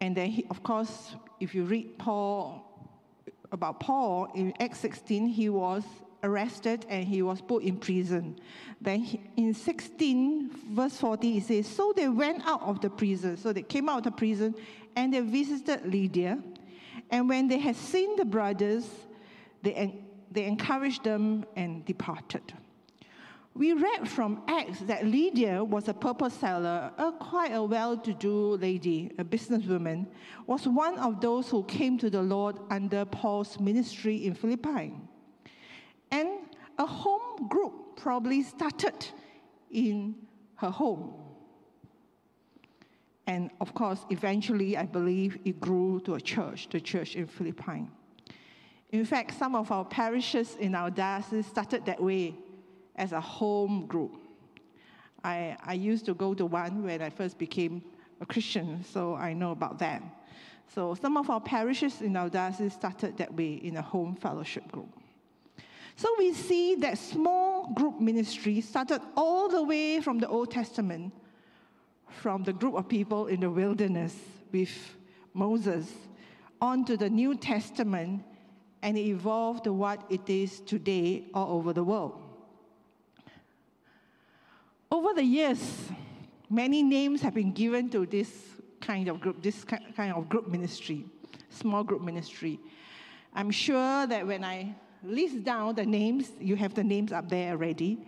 and 0.00 0.16
then, 0.16 0.30
he, 0.30 0.46
of 0.48 0.62
course, 0.62 1.14
if 1.40 1.54
you 1.54 1.64
read 1.64 1.98
Paul 1.98 2.66
about 3.52 3.80
Paul 3.80 4.28
in 4.34 4.54
Acts 4.58 4.78
16, 4.80 5.26
he 5.26 5.48
was 5.50 5.84
arrested 6.22 6.86
and 6.88 7.04
he 7.04 7.22
was 7.22 7.40
put 7.40 7.62
in 7.62 7.76
prison. 7.76 8.38
Then 8.80 9.00
he, 9.00 9.20
in 9.36 9.52
16, 9.52 10.50
verse 10.70 10.96
40, 10.96 11.36
it 11.36 11.44
says, 11.44 11.66
So 11.66 11.92
they 11.94 12.08
went 12.08 12.46
out 12.46 12.62
of 12.62 12.80
the 12.80 12.88
prison. 12.88 13.36
So 13.36 13.52
they 13.52 13.62
came 13.62 13.88
out 13.88 13.98
of 13.98 14.04
the 14.04 14.10
prison 14.12 14.54
and 14.96 15.12
they 15.12 15.20
visited 15.20 15.84
Lydia. 15.84 16.42
And 17.10 17.28
when 17.28 17.48
they 17.48 17.58
had 17.58 17.76
seen 17.76 18.16
the 18.16 18.24
brothers, 18.24 18.88
they, 19.62 20.00
they 20.30 20.44
encouraged 20.44 21.04
them 21.04 21.44
and 21.56 21.84
departed. 21.84 22.54
We 23.60 23.74
read 23.74 24.08
from 24.08 24.40
Acts 24.48 24.78
that 24.86 25.04
Lydia 25.04 25.62
was 25.62 25.88
a 25.88 25.92
purple 25.92 26.30
seller, 26.30 26.90
a 26.96 27.12
quite 27.12 27.52
a 27.52 27.62
well-to-do 27.62 28.56
lady, 28.56 29.10
a 29.18 29.22
businesswoman, 29.22 30.06
was 30.46 30.66
one 30.66 30.98
of 30.98 31.20
those 31.20 31.50
who 31.50 31.64
came 31.64 31.98
to 31.98 32.08
the 32.08 32.22
Lord 32.22 32.56
under 32.70 33.04
Paul's 33.04 33.60
ministry 33.60 34.24
in 34.24 34.32
Philippi. 34.32 34.94
And 36.10 36.28
a 36.78 36.86
home 36.86 37.48
group 37.48 37.98
probably 37.98 38.42
started 38.44 38.94
in 39.70 40.14
her 40.54 40.70
home. 40.70 41.12
And 43.26 43.50
of 43.60 43.74
course, 43.74 44.06
eventually, 44.08 44.78
I 44.78 44.86
believe 44.86 45.36
it 45.44 45.60
grew 45.60 46.00
to 46.06 46.14
a 46.14 46.20
church, 46.22 46.70
the 46.70 46.80
church 46.80 47.14
in 47.14 47.26
Philippi. 47.26 47.86
In 48.88 49.04
fact, 49.04 49.38
some 49.38 49.54
of 49.54 49.70
our 49.70 49.84
parishes 49.84 50.56
in 50.58 50.74
our 50.74 50.90
diocese 50.90 51.44
started 51.44 51.84
that 51.84 52.02
way 52.02 52.36
as 53.00 53.12
a 53.12 53.20
home 53.20 53.86
group. 53.86 54.20
I, 55.24 55.56
I 55.64 55.72
used 55.72 56.04
to 56.04 56.14
go 56.14 56.34
to 56.34 56.44
one 56.44 56.84
when 56.84 57.00
I 57.00 57.08
first 57.08 57.38
became 57.38 57.82
a 58.20 58.26
Christian, 58.26 58.84
so 58.84 59.14
I 59.14 59.32
know 59.32 59.52
about 59.52 59.78
that. 59.78 60.02
So 60.74 60.94
some 60.94 61.16
of 61.16 61.30
our 61.30 61.40
parishes 61.40 62.02
in 62.02 62.14
our 62.14 62.28
diocese 62.28 62.74
started 62.74 63.16
that 63.16 63.34
way 63.34 63.54
in 63.54 63.78
a 63.78 63.82
home 63.82 64.14
fellowship 64.14 64.70
group. 64.70 64.90
So 65.96 66.08
we 66.18 66.34
see 66.34 66.74
that 66.76 66.98
small 66.98 67.72
group 67.72 68.00
ministry 68.00 68.60
started 68.60 69.00
all 69.16 69.48
the 69.48 69.62
way 69.62 70.00
from 70.00 70.18
the 70.18 70.28
Old 70.28 70.50
Testament, 70.50 71.12
from 72.08 72.44
the 72.44 72.52
group 72.52 72.74
of 72.74 72.86
people 72.86 73.26
in 73.28 73.40
the 73.40 73.50
wilderness 73.50 74.14
with 74.52 74.96
Moses, 75.32 75.90
onto 76.60 76.98
the 76.98 77.08
New 77.08 77.34
Testament, 77.34 78.22
and 78.82 78.98
it 78.98 79.02
evolved 79.02 79.64
to 79.64 79.72
what 79.72 80.04
it 80.10 80.28
is 80.28 80.60
today 80.60 81.24
all 81.32 81.56
over 81.56 81.72
the 81.72 81.84
world. 81.84 82.29
Over 84.92 85.14
the 85.14 85.22
years, 85.22 85.88
many 86.48 86.82
names 86.82 87.22
have 87.22 87.34
been 87.34 87.52
given 87.52 87.88
to 87.90 88.06
this 88.06 88.28
kind 88.80 89.06
of 89.08 89.20
group, 89.20 89.40
this 89.40 89.64
kind 89.64 90.12
of 90.12 90.28
group 90.28 90.48
ministry, 90.48 91.04
small 91.48 91.84
group 91.84 92.02
ministry. 92.02 92.58
I'm 93.32 93.52
sure 93.52 94.06
that 94.08 94.26
when 94.26 94.42
I 94.42 94.74
list 95.04 95.44
down 95.44 95.76
the 95.76 95.86
names, 95.86 96.32
you 96.40 96.56
have 96.56 96.74
the 96.74 96.82
names 96.82 97.12
up 97.12 97.28
there 97.28 97.52
already. 97.52 98.04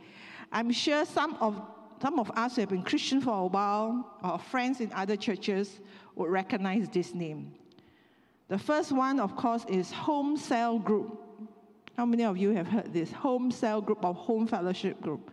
I'm 0.51 0.73
sure 0.73 1.05
some 1.05 1.37
of 1.41 1.63
some 2.03 2.19
of 2.19 2.33
us 2.33 2.57
who 2.57 2.63
have 2.63 2.71
been 2.71 2.83
Christian 2.83 3.21
for 3.21 3.45
a 3.45 3.47
while, 3.47 4.19
or 4.25 4.37
friends 4.37 4.81
in 4.81 4.93
other 4.93 5.15
churches, 5.15 5.79
would 6.17 6.31
recognize 6.31 6.89
this 6.89 7.15
name. 7.15 7.55
The 8.49 8.59
first 8.59 8.91
one, 8.91 9.21
of 9.21 9.37
course, 9.37 9.65
is 9.69 9.93
Home 9.93 10.37
Cell 10.37 10.81
Group. 10.81 11.23
How 11.97 12.05
many 12.05 12.25
of 12.25 12.37
you 12.37 12.51
have 12.51 12.67
heard 12.67 12.93
this? 12.93 13.13
Home 13.13 13.53
Cell 13.53 13.81
Group 13.81 14.05
or 14.05 14.15
Home 14.15 14.49
Fellowship 14.49 15.01
Group. 15.01 15.31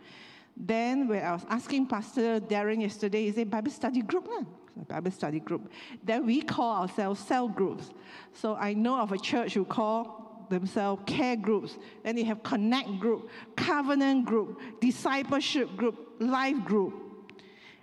Then 0.59 1.07
when 1.07 1.23
I 1.23 1.31
was 1.31 1.45
asking 1.49 1.87
Pastor 1.87 2.41
Darren 2.41 2.81
yesterday, 2.81 3.25
he 3.25 3.31
said, 3.31 3.49
Bible 3.49 3.71
study 3.71 4.01
group. 4.01 4.27
Lah. 4.27 4.43
Bible 4.87 5.11
study 5.11 5.39
group. 5.39 5.71
Then 6.03 6.25
we 6.25 6.41
call 6.41 6.81
ourselves 6.81 7.19
cell 7.21 7.47
groups. 7.47 7.91
So 8.33 8.55
I 8.55 8.73
know 8.73 8.99
of 8.99 9.11
a 9.13 9.17
church 9.17 9.53
who 9.53 9.63
call 9.63 10.45
themselves 10.49 11.01
care 11.05 11.37
groups. 11.37 11.77
Then 12.03 12.15
they 12.15 12.23
have 12.23 12.43
connect 12.43 12.99
group, 12.99 13.29
covenant 13.55 14.25
group, 14.25 14.59
discipleship 14.81 15.75
group, 15.77 16.15
life 16.19 16.63
group. 16.65 16.93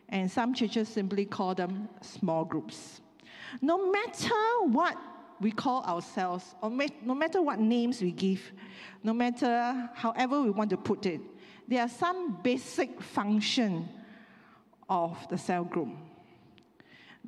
And 0.08 0.30
some 0.30 0.52
churches 0.52 0.88
simply 0.88 1.24
call 1.24 1.54
them 1.54 1.88
small 2.02 2.44
groups. 2.44 3.00
No 3.62 3.90
matter 3.90 4.34
what 4.64 4.96
we 5.40 5.50
call 5.50 5.82
ourselves, 5.84 6.54
or 6.62 6.70
no 6.70 7.14
matter 7.14 7.42
what 7.42 7.58
names 7.58 8.00
we 8.00 8.12
give, 8.12 8.52
no 9.02 9.12
matter 9.12 9.90
however 9.94 10.42
we 10.42 10.50
want 10.50 10.70
to 10.70 10.76
put 10.76 11.06
it, 11.06 11.20
there 11.68 11.82
are 11.82 11.88
some 11.88 12.38
basic 12.42 13.00
function 13.00 13.88
of 14.88 15.16
the 15.28 15.38
cell 15.38 15.64
group. 15.64 15.88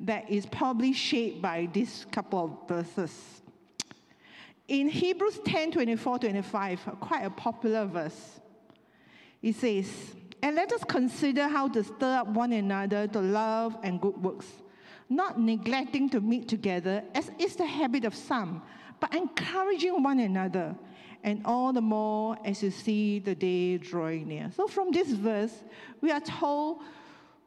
that 0.01 0.29
is 0.29 0.45
probably 0.45 0.93
shaped 0.93 1.41
by 1.41 1.67
this 1.73 2.05
couple 2.11 2.39
of 2.39 2.67
verses. 2.69 3.41
In 4.67 4.87
Hebrews 4.87 5.39
10 5.45 5.71
24 5.71 6.19
25, 6.19 6.79
quite 6.99 7.25
a 7.25 7.29
popular 7.29 7.85
verse, 7.85 8.39
it 9.41 9.55
says, 9.55 9.89
And 10.41 10.55
let 10.55 10.71
us 10.71 10.83
consider 10.83 11.47
how 11.47 11.67
to 11.69 11.83
stir 11.83 12.17
up 12.17 12.27
one 12.27 12.53
another 12.53 13.07
to 13.07 13.19
love 13.19 13.77
and 13.83 13.99
good 13.99 14.21
works, 14.23 14.47
not 15.09 15.39
neglecting 15.39 16.09
to 16.11 16.21
meet 16.21 16.47
together, 16.47 17.03
as 17.13 17.31
is 17.39 17.55
the 17.55 17.65
habit 17.65 18.05
of 18.05 18.15
some, 18.15 18.61
but 18.99 19.13
encouraging 19.15 20.01
one 20.03 20.19
another, 20.19 20.75
and 21.23 21.41
all 21.45 21.73
the 21.73 21.81
more 21.81 22.37
as 22.45 22.63
you 22.63 22.71
see 22.71 23.19
the 23.19 23.35
day 23.35 23.77
drawing 23.77 24.27
near. 24.27 24.51
So, 24.55 24.67
from 24.67 24.91
this 24.91 25.09
verse, 25.09 25.63
we 26.01 26.11
are 26.11 26.21
told 26.21 26.81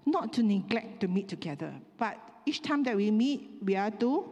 not 0.04 0.32
to 0.34 0.42
neglect 0.42 1.00
to 1.00 1.08
meet 1.08 1.28
together, 1.28 1.72
but 1.96 2.18
each 2.44 2.62
time 2.62 2.82
that 2.84 2.96
we 2.96 3.10
meet, 3.10 3.50
we 3.62 3.76
are 3.76 3.90
to 3.90 4.28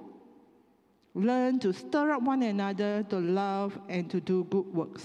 learn 1.14 1.58
to 1.60 1.72
stir 1.72 2.12
up 2.12 2.22
one 2.22 2.42
another 2.42 3.02
to 3.04 3.18
love 3.18 3.78
and 3.88 4.10
to 4.10 4.20
do 4.20 4.44
good 4.44 4.66
works. 4.74 5.04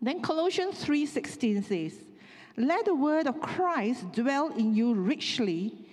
Then 0.00 0.20
Colossians 0.20 0.84
3:16 0.84 1.62
says, 1.62 1.98
"Let 2.56 2.84
the 2.84 2.94
word 2.94 3.26
of 3.26 3.40
Christ 3.40 4.12
dwell 4.12 4.48
in 4.50 4.74
you 4.74 4.94
richly, 4.94 5.86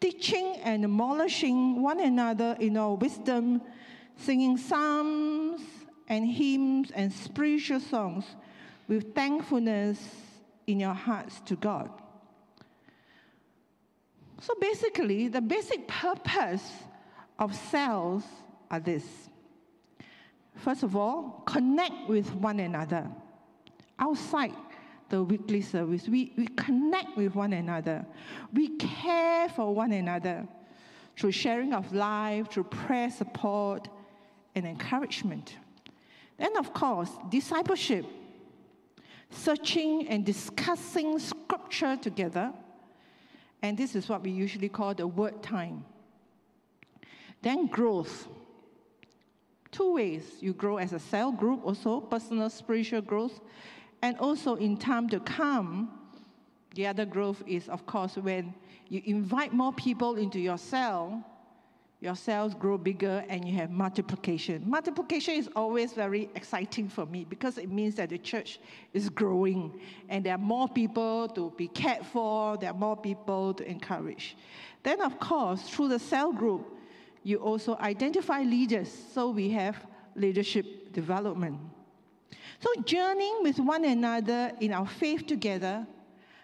teaching 0.00 0.56
and 0.62 0.84
admonishing 0.84 1.82
one 1.82 2.00
another 2.00 2.56
in 2.60 2.76
all 2.76 2.96
wisdom, 2.96 3.60
singing 4.16 4.56
psalms 4.56 5.77
and 6.08 6.26
hymns 6.26 6.90
and 6.90 7.12
spiritual 7.12 7.80
songs 7.80 8.24
with 8.88 9.14
thankfulness 9.14 9.98
in 10.66 10.80
your 10.80 10.94
hearts 10.94 11.40
to 11.46 11.56
God." 11.56 11.90
So 14.40 14.54
basically, 14.60 15.28
the 15.28 15.40
basic 15.40 15.88
purpose 15.88 16.72
of 17.38 17.54
cells 17.54 18.24
are 18.70 18.80
this. 18.80 19.30
First 20.56 20.82
of 20.82 20.96
all, 20.96 21.42
connect 21.46 22.08
with 22.08 22.32
one 22.34 22.60
another. 22.60 23.08
Outside 23.98 24.54
the 25.08 25.22
weekly 25.22 25.60
service, 25.60 26.08
we, 26.08 26.32
we 26.36 26.46
connect 26.48 27.16
with 27.16 27.34
one 27.34 27.52
another. 27.52 28.04
We 28.52 28.76
care 28.76 29.48
for 29.48 29.74
one 29.74 29.92
another 29.92 30.46
through 31.16 31.32
sharing 31.32 31.72
of 31.72 31.92
life, 31.92 32.50
through 32.50 32.64
prayer 32.64 33.10
support 33.10 33.88
and 34.54 34.66
encouragement. 34.66 35.56
Then, 36.38 36.56
of 36.56 36.72
course, 36.72 37.10
discipleship, 37.28 38.06
searching 39.30 40.08
and 40.08 40.24
discussing 40.24 41.18
scripture 41.18 41.96
together 41.96 42.52
and 43.62 43.76
this 43.76 43.94
is 43.94 44.08
what 44.08 44.22
we 44.22 44.30
usually 44.30 44.68
call 44.68 44.94
the 44.94 45.06
word 45.06 45.42
time. 45.42 45.84
Then 47.42 47.66
growth. 47.66 48.28
Two 49.70 49.94
ways 49.94 50.36
you 50.40 50.52
grow 50.52 50.78
as 50.78 50.92
a 50.92 50.98
cell 50.98 51.30
group, 51.30 51.64
also 51.64 52.00
personal 52.00 52.50
spiritual 52.50 53.02
growth, 53.02 53.40
and 54.02 54.16
also 54.18 54.54
in 54.54 54.76
time 54.76 55.08
to 55.10 55.20
come. 55.20 55.90
The 56.74 56.86
other 56.86 57.04
growth 57.04 57.42
is, 57.46 57.68
of 57.68 57.84
course, 57.86 58.16
when 58.16 58.54
you 58.88 59.02
invite 59.04 59.52
more 59.52 59.72
people 59.72 60.16
into 60.16 60.38
your 60.38 60.58
cell 60.58 61.24
your 62.00 62.14
cells 62.14 62.54
grow 62.54 62.78
bigger 62.78 63.24
and 63.28 63.44
you 63.44 63.54
have 63.56 63.70
multiplication. 63.70 64.62
Multiplication 64.64 65.34
is 65.34 65.48
always 65.56 65.92
very 65.92 66.30
exciting 66.36 66.88
for 66.88 67.06
me 67.06 67.24
because 67.24 67.58
it 67.58 67.70
means 67.70 67.96
that 67.96 68.10
the 68.10 68.18
church 68.18 68.60
is 68.92 69.08
growing 69.08 69.80
and 70.08 70.24
there 70.24 70.34
are 70.34 70.38
more 70.38 70.68
people 70.68 71.28
to 71.30 71.52
be 71.56 71.66
cared 71.66 72.06
for, 72.06 72.56
there 72.56 72.70
are 72.70 72.78
more 72.78 72.96
people 72.96 73.52
to 73.54 73.68
encourage. 73.68 74.36
Then, 74.84 75.00
of 75.00 75.18
course, 75.18 75.62
through 75.62 75.88
the 75.88 75.98
cell 75.98 76.32
group, 76.32 76.76
you 77.24 77.38
also 77.38 77.76
identify 77.78 78.42
leaders, 78.42 78.90
so 79.12 79.30
we 79.30 79.50
have 79.50 79.76
leadership 80.14 80.92
development. 80.92 81.58
So, 82.60 82.80
journeying 82.82 83.38
with 83.42 83.58
one 83.58 83.84
another 83.84 84.52
in 84.60 84.72
our 84.72 84.86
faith 84.86 85.26
together, 85.26 85.84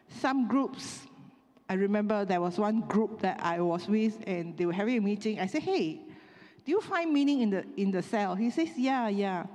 some 0.09 0.49
groups 0.49 1.07
I 1.69 1.75
remember 1.75 2.25
there 2.25 2.41
was 2.41 2.59
one 2.59 2.81
group 2.81 3.21
that 3.23 3.41
I 3.43 3.61
was 3.61 3.89
with, 3.89 4.23
and 4.27 4.57
they 4.57 4.67
were 4.67 4.73
having 4.73 4.99
a 4.99 5.01
meeting. 5.01 5.41
I 5.41 5.47
said, 5.47 5.63
Hey, 5.63 6.01
do 6.65 6.73
you 6.73 6.81
find 6.81 7.13
meaning 7.13 7.41
in 7.41 7.51
the, 7.51 7.65
in 7.77 7.91
the 7.91 8.03
cell? 8.03 8.35
He 8.35 8.51
says, 8.51 8.69
Yeah, 8.77 9.09
yeah. 9.09 9.47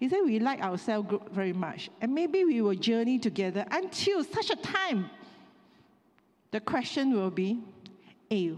He 0.00 0.08
said, 0.08 0.20
We 0.24 0.40
like 0.40 0.60
our 0.60 0.76
cell 0.76 1.02
group 1.02 1.32
very 1.32 1.52
much. 1.52 1.88
And 2.00 2.12
maybe 2.14 2.44
we 2.44 2.60
will 2.60 2.74
journey 2.74 3.18
together 3.18 3.64
until 3.70 4.24
such 4.24 4.50
a 4.50 4.56
time. 4.56 5.08
The 6.50 6.60
question 6.60 7.12
will 7.12 7.30
be, 7.30 7.60
Hey, 8.28 8.56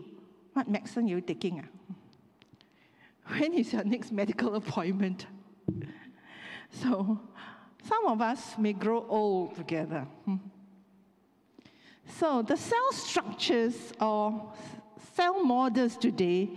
what 0.54 0.68
medicine 0.68 1.04
are 1.06 1.08
you 1.08 1.20
taking? 1.20 1.62
Ah? 1.62 1.94
When 3.38 3.54
is 3.54 3.72
your 3.72 3.84
next 3.84 4.12
medical 4.12 4.54
appointment? 4.54 5.26
so, 6.70 7.20
some 7.82 8.06
of 8.06 8.20
us 8.20 8.56
may 8.58 8.72
grow 8.72 9.04
old 9.08 9.56
together. 9.56 10.06
Hmm. 10.24 10.36
So 12.06 12.42
the 12.42 12.56
cell 12.56 12.92
structures 12.92 13.92
or 14.00 14.52
cell 15.14 15.42
models 15.44 15.96
today 15.96 16.50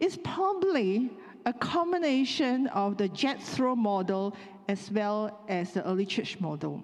is 0.00 0.16
probably 0.16 1.10
a 1.44 1.52
combination 1.52 2.66
of 2.68 2.96
the 2.96 3.08
Jethro 3.08 3.76
model 3.76 4.36
as 4.68 4.90
well 4.90 5.44
as 5.48 5.72
the 5.72 5.86
early 5.86 6.06
church 6.06 6.40
model. 6.40 6.82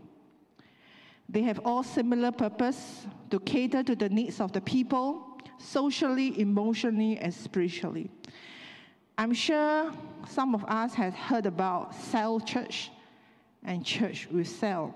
They 1.29 1.43
have 1.43 1.61
all 1.65 1.83
similar 1.83 2.31
purpose 2.31 3.07
to 3.31 3.41
cater 3.41 3.83
to 3.83 3.97
the 3.97 4.09
needs 4.09 4.41
of 4.41 4.53
the 4.53 4.61
people, 4.61 5.39
socially, 5.59 6.39
emotionally, 6.41 7.19
and 7.19 7.33
spiritually. 7.33 8.11
I'm 9.19 9.33
sure 9.33 9.93
some 10.29 10.55
of 10.55 10.65
us 10.65 10.95
have 10.95 11.15
heard 11.15 11.47
about 11.47 11.95
cell 11.95 12.41
church 12.41 12.91
and 13.65 13.85
church 13.85 14.29
with 14.31 14.49
cell. 14.49 14.95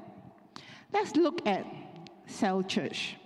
Let's 0.93 1.17
look 1.17 1.47
at 1.47 1.65
cell 2.27 2.63
church. 2.63 3.17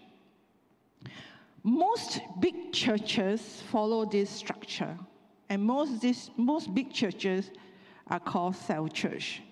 Most 1.63 2.21
big 2.41 2.73
churches 2.73 3.63
follow 3.71 4.05
this 4.07 4.31
structure, 4.31 4.97
and 5.49 5.63
most, 5.63 6.01
this, 6.01 6.31
most 6.37 6.75
big 6.75 6.93
churches 6.93 7.51
are 8.07 8.21
called 8.21 8.57
cell 8.57 8.89
church. 8.89 9.43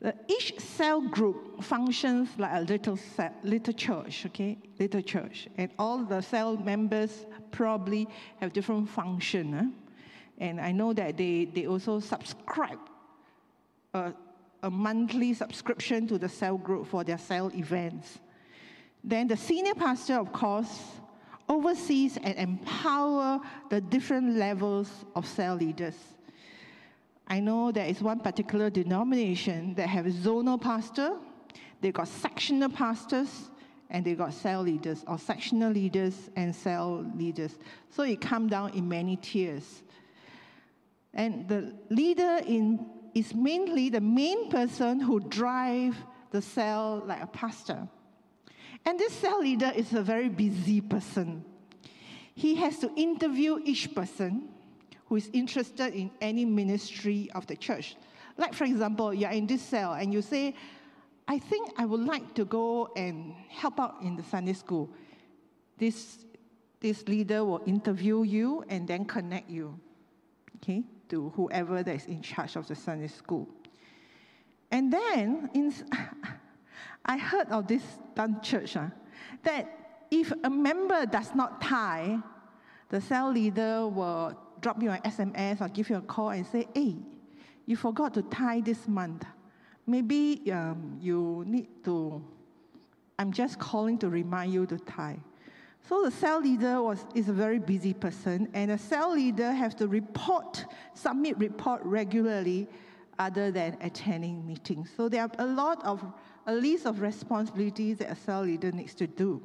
The, 0.00 0.14
each 0.28 0.58
cell 0.60 1.00
group 1.00 1.62
functions 1.64 2.28
like 2.38 2.52
a 2.52 2.60
little, 2.60 2.96
cell, 2.96 3.32
little 3.42 3.72
church, 3.72 4.26
okay? 4.26 4.58
Little 4.78 5.00
church. 5.00 5.48
And 5.56 5.70
all 5.78 6.04
the 6.04 6.20
cell 6.20 6.56
members 6.56 7.24
probably 7.50 8.06
have 8.40 8.52
different 8.52 8.90
function. 8.90 9.74
And 10.38 10.60
I 10.60 10.72
know 10.72 10.92
that 10.92 11.16
they, 11.16 11.46
they 11.46 11.66
also 11.66 11.98
subscribe 11.98 12.78
a, 13.94 14.12
a 14.62 14.70
monthly 14.70 15.32
subscription 15.32 16.06
to 16.08 16.18
the 16.18 16.28
cell 16.28 16.58
group 16.58 16.86
for 16.86 17.02
their 17.02 17.18
cell 17.18 17.50
events. 17.54 18.18
Then 19.06 19.28
the 19.28 19.36
senior 19.36 19.74
pastor, 19.74 20.14
of 20.14 20.32
course, 20.32 20.82
oversees 21.48 22.16
and 22.16 22.36
empower 22.36 23.40
the 23.70 23.80
different 23.80 24.36
levels 24.36 24.90
of 25.14 25.24
cell 25.24 25.54
leaders. 25.54 25.94
I 27.28 27.38
know 27.38 27.70
there 27.70 27.86
is 27.86 28.02
one 28.02 28.18
particular 28.18 28.68
denomination 28.68 29.74
that 29.74 29.88
have 29.88 30.06
zonal 30.06 30.60
pastor, 30.60 31.18
they 31.80 31.92
got 31.92 32.08
sectional 32.08 32.68
pastors, 32.68 33.50
and 33.90 34.04
they 34.04 34.14
got 34.14 34.34
cell 34.34 34.62
leaders 34.62 35.04
or 35.06 35.18
sectional 35.18 35.70
leaders 35.70 36.28
and 36.34 36.54
cell 36.54 37.08
leaders. 37.14 37.56
So 37.90 38.02
it 38.02 38.20
come 38.20 38.48
down 38.48 38.70
in 38.74 38.88
many 38.88 39.16
tiers. 39.16 39.84
And 41.14 41.48
the 41.48 41.72
leader 41.90 42.40
in, 42.44 42.84
is 43.14 43.32
mainly 43.34 43.88
the 43.88 44.00
main 44.00 44.50
person 44.50 44.98
who 44.98 45.20
drive 45.20 45.96
the 46.32 46.42
cell 46.42 47.04
like 47.06 47.22
a 47.22 47.28
pastor. 47.28 47.86
And 48.86 49.00
this 49.00 49.12
cell 49.14 49.40
leader 49.40 49.72
is 49.74 49.92
a 49.92 50.00
very 50.00 50.28
busy 50.28 50.80
person. 50.80 51.44
He 52.36 52.54
has 52.54 52.78
to 52.78 52.92
interview 52.94 53.58
each 53.64 53.92
person 53.92 54.48
who 55.06 55.16
is 55.16 55.28
interested 55.32 55.92
in 55.92 56.10
any 56.20 56.44
ministry 56.44 57.28
of 57.34 57.48
the 57.48 57.56
church. 57.56 57.96
Like, 58.36 58.54
for 58.54 58.64
example, 58.64 59.12
you're 59.12 59.30
in 59.30 59.48
this 59.48 59.62
cell 59.62 59.94
and 59.94 60.12
you 60.12 60.22
say, 60.22 60.54
I 61.26 61.40
think 61.40 61.72
I 61.76 61.84
would 61.84 62.02
like 62.06 62.34
to 62.34 62.44
go 62.44 62.92
and 62.96 63.34
help 63.48 63.80
out 63.80 63.96
in 64.02 64.14
the 64.14 64.22
Sunday 64.22 64.52
school. 64.52 64.88
This, 65.78 66.24
this 66.78 67.08
leader 67.08 67.44
will 67.44 67.62
interview 67.66 68.22
you 68.22 68.64
and 68.68 68.86
then 68.86 69.04
connect 69.04 69.50
you, 69.50 69.80
okay, 70.56 70.84
to 71.08 71.30
whoever 71.30 71.82
that 71.82 71.96
is 71.96 72.06
in 72.06 72.22
charge 72.22 72.54
of 72.54 72.68
the 72.68 72.76
Sunday 72.76 73.08
school. 73.08 73.48
And 74.70 74.92
then, 74.92 75.50
in, 75.54 75.74
I 77.06 77.16
heard 77.16 77.48
of 77.50 77.68
this 77.68 77.82
done 78.14 78.40
church 78.42 78.76
uh, 78.76 78.88
that 79.44 80.04
if 80.10 80.32
a 80.44 80.50
member 80.50 81.06
does 81.06 81.34
not 81.34 81.60
tie, 81.62 82.18
the 82.88 83.00
cell 83.00 83.32
leader 83.32 83.86
will 83.88 84.36
drop 84.60 84.82
you 84.82 84.90
an 84.90 85.00
SMS 85.02 85.60
or 85.60 85.68
give 85.68 85.88
you 85.88 85.96
a 85.96 86.00
call 86.00 86.30
and 86.30 86.46
say, 86.46 86.66
hey, 86.74 86.96
you 87.66 87.76
forgot 87.76 88.14
to 88.14 88.22
tie 88.22 88.60
this 88.60 88.86
month. 88.88 89.24
Maybe 89.86 90.50
um, 90.52 90.98
you 91.00 91.44
need 91.46 91.68
to, 91.84 92.24
I'm 93.18 93.32
just 93.32 93.58
calling 93.58 93.98
to 93.98 94.08
remind 94.08 94.52
you 94.52 94.66
to 94.66 94.78
tie. 94.78 95.18
So 95.88 96.02
the 96.02 96.10
cell 96.10 96.40
leader 96.40 96.82
was, 96.82 97.04
is 97.14 97.28
a 97.28 97.32
very 97.32 97.60
busy 97.60 97.94
person, 97.94 98.48
and 98.54 98.72
a 98.72 98.78
cell 98.78 99.14
leader 99.14 99.52
has 99.52 99.72
to 99.76 99.86
report, 99.86 100.64
submit 100.94 101.38
report 101.38 101.80
regularly 101.84 102.66
other 103.20 103.52
than 103.52 103.76
attending 103.80 104.44
meetings. 104.44 104.90
So 104.96 105.08
there 105.08 105.22
are 105.22 105.30
a 105.38 105.46
lot 105.46 105.84
of, 105.84 106.04
a 106.46 106.54
list 106.54 106.86
of 106.86 107.00
responsibilities 107.00 107.98
that 107.98 108.10
a 108.10 108.16
cell 108.16 108.42
leader 108.42 108.70
needs 108.70 108.94
to 108.94 109.06
do. 109.06 109.42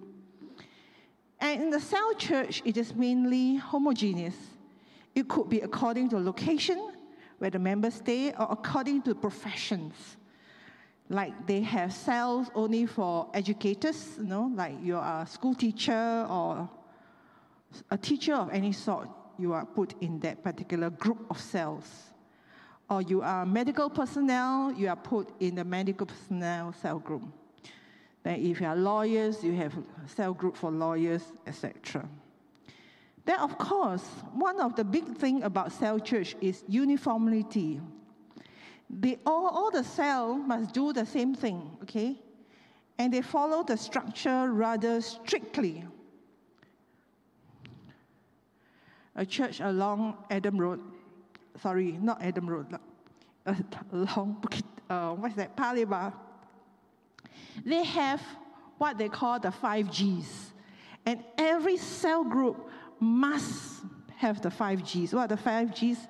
And 1.40 1.64
in 1.64 1.70
the 1.72 1.80
cell 1.80 2.14
church, 2.14 2.62
it 2.66 2.78
is 2.78 2.94
mainly 2.94 3.56
homogeneous. 3.56 4.36
It 5.16 5.28
could 5.28 5.50
be 5.50 5.62
according 5.62 6.10
to 6.10 6.20
location, 6.20 6.92
where 7.40 7.50
the 7.50 7.60
members 7.60 7.96
stay, 7.96 8.30
or 8.34 8.48
according 8.52 9.02
to 9.04 9.16
professions. 9.16 9.96
Like 11.10 11.48
they 11.48 11.62
have 11.62 11.92
cells 11.92 12.50
only 12.54 12.86
for 12.86 13.28
educators, 13.34 14.18
you 14.18 14.26
know, 14.26 14.52
like 14.56 14.76
you 14.82 14.96
are 14.96 15.24
a 15.24 15.28
school 15.28 15.56
teacher 15.56 16.26
or 16.30 16.70
a 17.90 17.98
teacher 17.98 18.36
of 18.36 18.50
any 18.52 18.72
sort, 18.72 19.10
you 19.38 19.54
are 19.54 19.66
put 19.66 19.96
in 20.02 20.20
that 20.20 20.44
particular 20.44 20.90
group 20.90 21.26
of 21.30 21.40
cells 21.40 22.11
or 22.92 23.02
you 23.02 23.22
are 23.22 23.46
medical 23.46 23.90
personnel, 23.90 24.74
you 24.74 24.90
are 24.90 24.98
put 24.98 25.30
in 25.40 25.56
the 25.56 25.64
medical 25.64 26.06
personnel 26.06 26.74
cell 26.74 27.00
group. 27.00 27.24
Then 28.22 28.42
if 28.42 28.60
you 28.60 28.68
are 28.68 28.76
lawyers, 28.76 29.42
you 29.42 29.54
have 29.54 29.74
cell 30.08 30.34
group 30.34 30.58
for 30.58 30.70
lawyers, 30.70 31.24
etc. 31.48 32.08
Then 33.24 33.40
of 33.40 33.58
course, 33.58 34.04
one 34.34 34.60
of 34.60 34.76
the 34.76 34.84
big 34.84 35.16
thing 35.16 35.42
about 35.44 35.72
cell 35.72 36.00
church 36.00 36.36
is 36.42 36.66
uniformity. 36.68 37.80
They, 38.90 39.18
all, 39.26 39.48
all 39.48 39.72
the 39.72 39.86
cell 39.86 40.36
must 40.36 40.74
do 40.74 40.92
the 40.92 41.06
same 41.06 41.34
thing, 41.34 41.72
okay? 41.84 42.20
And 43.00 43.14
they 43.14 43.22
follow 43.22 43.64
the 43.64 43.78
structure 43.78 44.52
rather 44.52 45.00
strictly. 45.00 45.86
A 49.16 49.26
church 49.26 49.62
along 49.62 50.18
Adam 50.30 50.58
Road 50.58 50.82
sorry, 51.62 51.98
not 52.02 52.22
Adam 52.22 52.50
Road, 52.50 52.68
uh, 53.46 53.56
along 53.92 54.44
uh, 54.90 55.14
what's 55.14 55.36
that, 55.36 55.56
Paya 55.56 56.14
They 57.66 57.84
have 57.84 58.22
what 58.78 58.98
they 58.98 59.10
call 59.10 59.40
the 59.40 59.52
five 59.52 59.90
Gs. 59.90 60.52
And 61.06 61.24
every 61.38 61.78
cell 61.78 62.24
group 62.24 62.70
must 63.00 63.84
have 64.18 64.42
the 64.42 64.52
five 64.52 64.84
Gs. 64.84 65.14
What 65.14 65.22
are 65.22 65.28
the 65.28 65.38
five 65.38 65.74
Gs? 65.74 66.08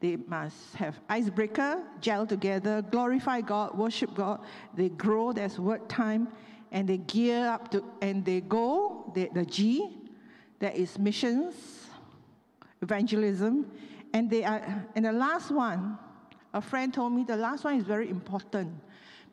They 0.00 0.16
must 0.16 0.74
have 0.76 0.98
icebreaker, 1.08 1.82
gel 2.00 2.26
together, 2.26 2.82
glorify 2.82 3.40
God, 3.40 3.76
worship 3.76 4.14
God. 4.14 4.40
They 4.74 4.90
grow, 4.90 5.32
there's 5.32 5.58
word 5.58 5.88
time, 5.88 6.28
and 6.70 6.88
they 6.88 6.98
gear 6.98 7.48
up 7.48 7.70
to, 7.72 7.82
and 8.00 8.24
they 8.24 8.40
go, 8.40 9.10
they, 9.14 9.28
the 9.32 9.44
G, 9.44 9.88
that 10.60 10.76
is 10.76 10.98
missions, 10.98 11.54
evangelism, 12.80 13.70
and, 14.12 14.30
they 14.30 14.44
are, 14.44 14.86
and 14.94 15.04
the 15.04 15.12
last 15.12 15.50
one, 15.50 15.98
a 16.54 16.60
friend 16.60 16.92
told 16.92 17.12
me 17.12 17.24
the 17.24 17.36
last 17.36 17.64
one 17.64 17.76
is 17.76 17.84
very 17.84 18.08
important 18.08 18.72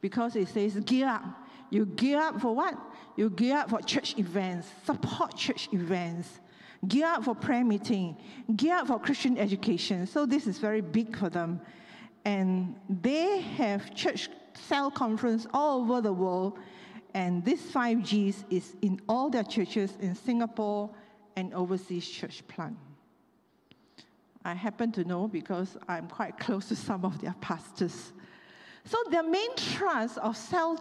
because 0.02 0.36
it 0.36 0.48
says 0.50 0.76
gear 0.86 1.08
up. 1.08 1.24
You 1.70 1.86
gear 1.86 2.20
up 2.20 2.40
for 2.40 2.56
what? 2.56 2.78
You 3.16 3.30
gear 3.30 3.58
up 3.58 3.70
for 3.70 3.82
church 3.82 4.18
events, 4.18 4.68
support 4.86 5.36
church 5.36 5.70
events, 5.72 6.40
gear 6.88 7.08
up 7.08 7.24
for 7.24 7.34
prayer 7.34 7.64
meeting, 7.64 8.18
gear 8.56 8.76
up 8.76 8.88
for 8.88 9.00
Christian 9.00 9.38
education. 9.38 10.06
So 10.06 10.26
this 10.26 10.46
is 10.46 10.60
very 10.60 10.82
big 10.82 11.18
for 11.18 11.30
them. 11.30 11.62
And 12.24 12.76
they 12.90 13.42
have 13.42 13.96
church 13.96 14.30
cell 14.54 14.92
conference 14.92 15.48
all 15.54 15.82
over 15.82 16.02
the 16.02 16.14
world. 16.14 16.60
And 17.14 17.44
this 17.46 17.62
5Gs 17.72 18.46
is 18.50 18.76
in 18.82 19.00
all 19.08 19.30
their 19.30 19.44
churches 19.44 19.94
in 20.02 20.16
Singapore 20.16 20.90
and 21.36 21.54
overseas 21.54 22.08
church 22.08 22.46
plant. 22.48 22.76
I 24.46 24.54
happen 24.54 24.92
to 24.92 25.04
know 25.04 25.28
because 25.28 25.76
I'm 25.88 26.08
quite 26.08 26.38
close 26.38 26.68
to 26.68 26.76
some 26.76 27.04
of 27.04 27.20
their 27.20 27.34
pastors. 27.42 28.14
So 28.86 28.98
their 29.10 29.24
main 29.24 29.56
thrust 29.56 30.20
of 30.20 30.38
cell, 30.38 30.80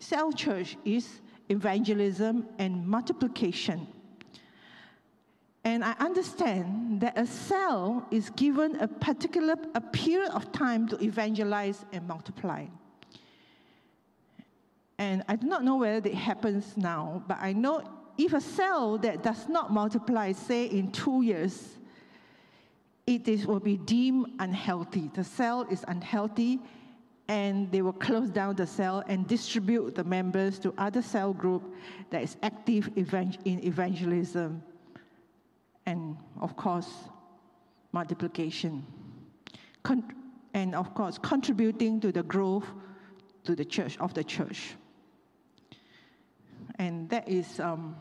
cell 0.00 0.32
church 0.32 0.76
is 0.84 1.20
evangelism 1.48 2.48
and 2.58 2.86
multiplication. 2.86 3.86
And 5.62 5.84
I 5.84 5.92
understand 6.00 7.00
that 7.00 7.16
a 7.16 7.26
cell 7.26 8.04
is 8.10 8.30
given 8.30 8.76
a 8.80 8.88
particular 8.88 9.54
a 9.76 9.80
period 9.80 10.30
of 10.32 10.50
time 10.50 10.88
to 10.88 11.04
evangelize 11.04 11.84
and 11.92 12.08
multiply. 12.08 12.66
And 14.98 15.22
I 15.28 15.36
do 15.36 15.46
not 15.46 15.62
know 15.62 15.76
whether 15.76 16.08
it 16.08 16.14
happens 16.14 16.76
now, 16.76 17.22
but 17.28 17.38
I 17.40 17.52
know 17.52 17.84
if 18.18 18.32
a 18.32 18.40
cell 18.40 18.98
that 18.98 19.22
does 19.22 19.48
not 19.48 19.72
multiply, 19.72 20.32
say 20.32 20.64
in 20.64 20.90
two 20.90 21.22
years, 21.22 21.78
it 23.10 23.26
is, 23.26 23.44
will 23.44 23.58
be 23.58 23.76
deemed 23.76 24.26
unhealthy. 24.38 25.10
The 25.14 25.24
cell 25.24 25.66
is 25.68 25.84
unhealthy, 25.88 26.60
and 27.26 27.70
they 27.72 27.82
will 27.82 27.92
close 27.92 28.30
down 28.30 28.54
the 28.54 28.66
cell 28.66 29.02
and 29.08 29.26
distribute 29.26 29.96
the 29.96 30.04
members 30.04 30.60
to 30.60 30.72
other 30.78 31.02
cell 31.02 31.32
group 31.32 31.74
that 32.10 32.22
is 32.22 32.36
active 32.44 32.88
in 32.96 33.64
evangelism 33.64 34.62
and, 35.86 36.16
of 36.40 36.56
course, 36.56 36.88
multiplication. 37.90 38.86
Con- 39.82 40.14
and, 40.54 40.76
of 40.76 40.94
course, 40.94 41.18
contributing 41.18 42.00
to 42.00 42.12
the 42.12 42.22
growth 42.22 42.66
to 43.42 43.56
the 43.56 43.64
church 43.64 43.98
of 43.98 44.14
the 44.14 44.22
church. 44.22 44.76
And 46.76 47.08
that 47.10 47.28
is 47.28 47.58
um, 47.58 47.96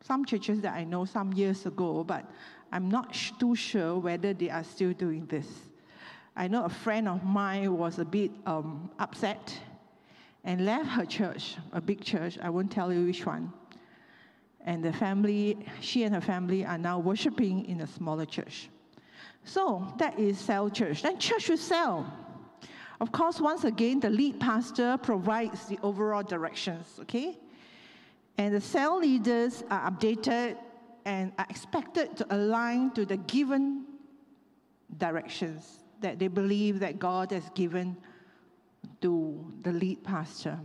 some 0.00 0.24
churches 0.24 0.60
that 0.60 0.74
I 0.74 0.84
know 0.84 1.04
some 1.04 1.32
years 1.32 1.66
ago, 1.66 2.04
but 2.04 2.24
I'm 2.72 2.88
not 2.88 3.14
sh- 3.14 3.32
too 3.38 3.54
sure 3.54 3.98
whether 3.98 4.32
they 4.34 4.50
are 4.50 4.64
still 4.64 4.92
doing 4.92 5.26
this. 5.26 5.46
I 6.36 6.48
know 6.48 6.64
a 6.64 6.68
friend 6.68 7.08
of 7.08 7.24
mine 7.24 7.76
was 7.76 7.98
a 7.98 8.04
bit 8.04 8.30
um, 8.46 8.90
upset 8.98 9.58
and 10.44 10.64
left 10.64 10.88
her 10.90 11.04
church, 11.04 11.56
a 11.72 11.80
big 11.80 12.02
church, 12.02 12.38
I 12.40 12.48
won't 12.50 12.70
tell 12.70 12.92
you 12.92 13.04
which 13.04 13.26
one. 13.26 13.52
And 14.64 14.84
the 14.84 14.92
family, 14.92 15.66
she 15.80 16.04
and 16.04 16.14
her 16.14 16.20
family 16.20 16.64
are 16.64 16.78
now 16.78 16.98
worshiping 16.98 17.64
in 17.66 17.80
a 17.80 17.86
smaller 17.86 18.24
church. 18.24 18.68
So 19.44 19.92
that 19.98 20.18
is 20.18 20.38
cell 20.38 20.70
church. 20.70 21.02
Then 21.02 21.18
church 21.18 21.48
with 21.48 21.60
cell. 21.60 22.12
Of 23.00 23.12
course, 23.12 23.40
once 23.40 23.64
again, 23.64 24.00
the 24.00 24.10
lead 24.10 24.40
pastor 24.40 24.96
provides 24.98 25.66
the 25.66 25.78
overall 25.82 26.22
directions, 26.22 26.98
okay? 27.00 27.38
And 28.36 28.54
the 28.54 28.60
cell 28.60 28.98
leaders 28.98 29.64
are 29.70 29.90
updated 29.90 30.56
and 31.08 31.32
are 31.38 31.46
expected 31.48 32.14
to 32.18 32.26
align 32.28 32.90
to 32.90 33.06
the 33.06 33.16
given 33.16 33.86
directions 34.98 35.82
that 36.02 36.18
they 36.18 36.28
believe 36.28 36.80
that 36.80 36.98
God 36.98 37.30
has 37.32 37.48
given 37.54 37.96
to 39.00 39.50
the 39.62 39.72
lead 39.72 40.04
pastor. 40.04 40.60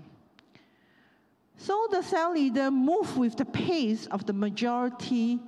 So 1.56 1.88
the 1.90 2.02
cell 2.02 2.34
leader 2.34 2.70
move 2.70 3.18
with 3.18 3.38
the 3.38 3.46
pace 3.46 4.06
of 4.08 4.26
the 4.26 4.34
majority 4.34 5.40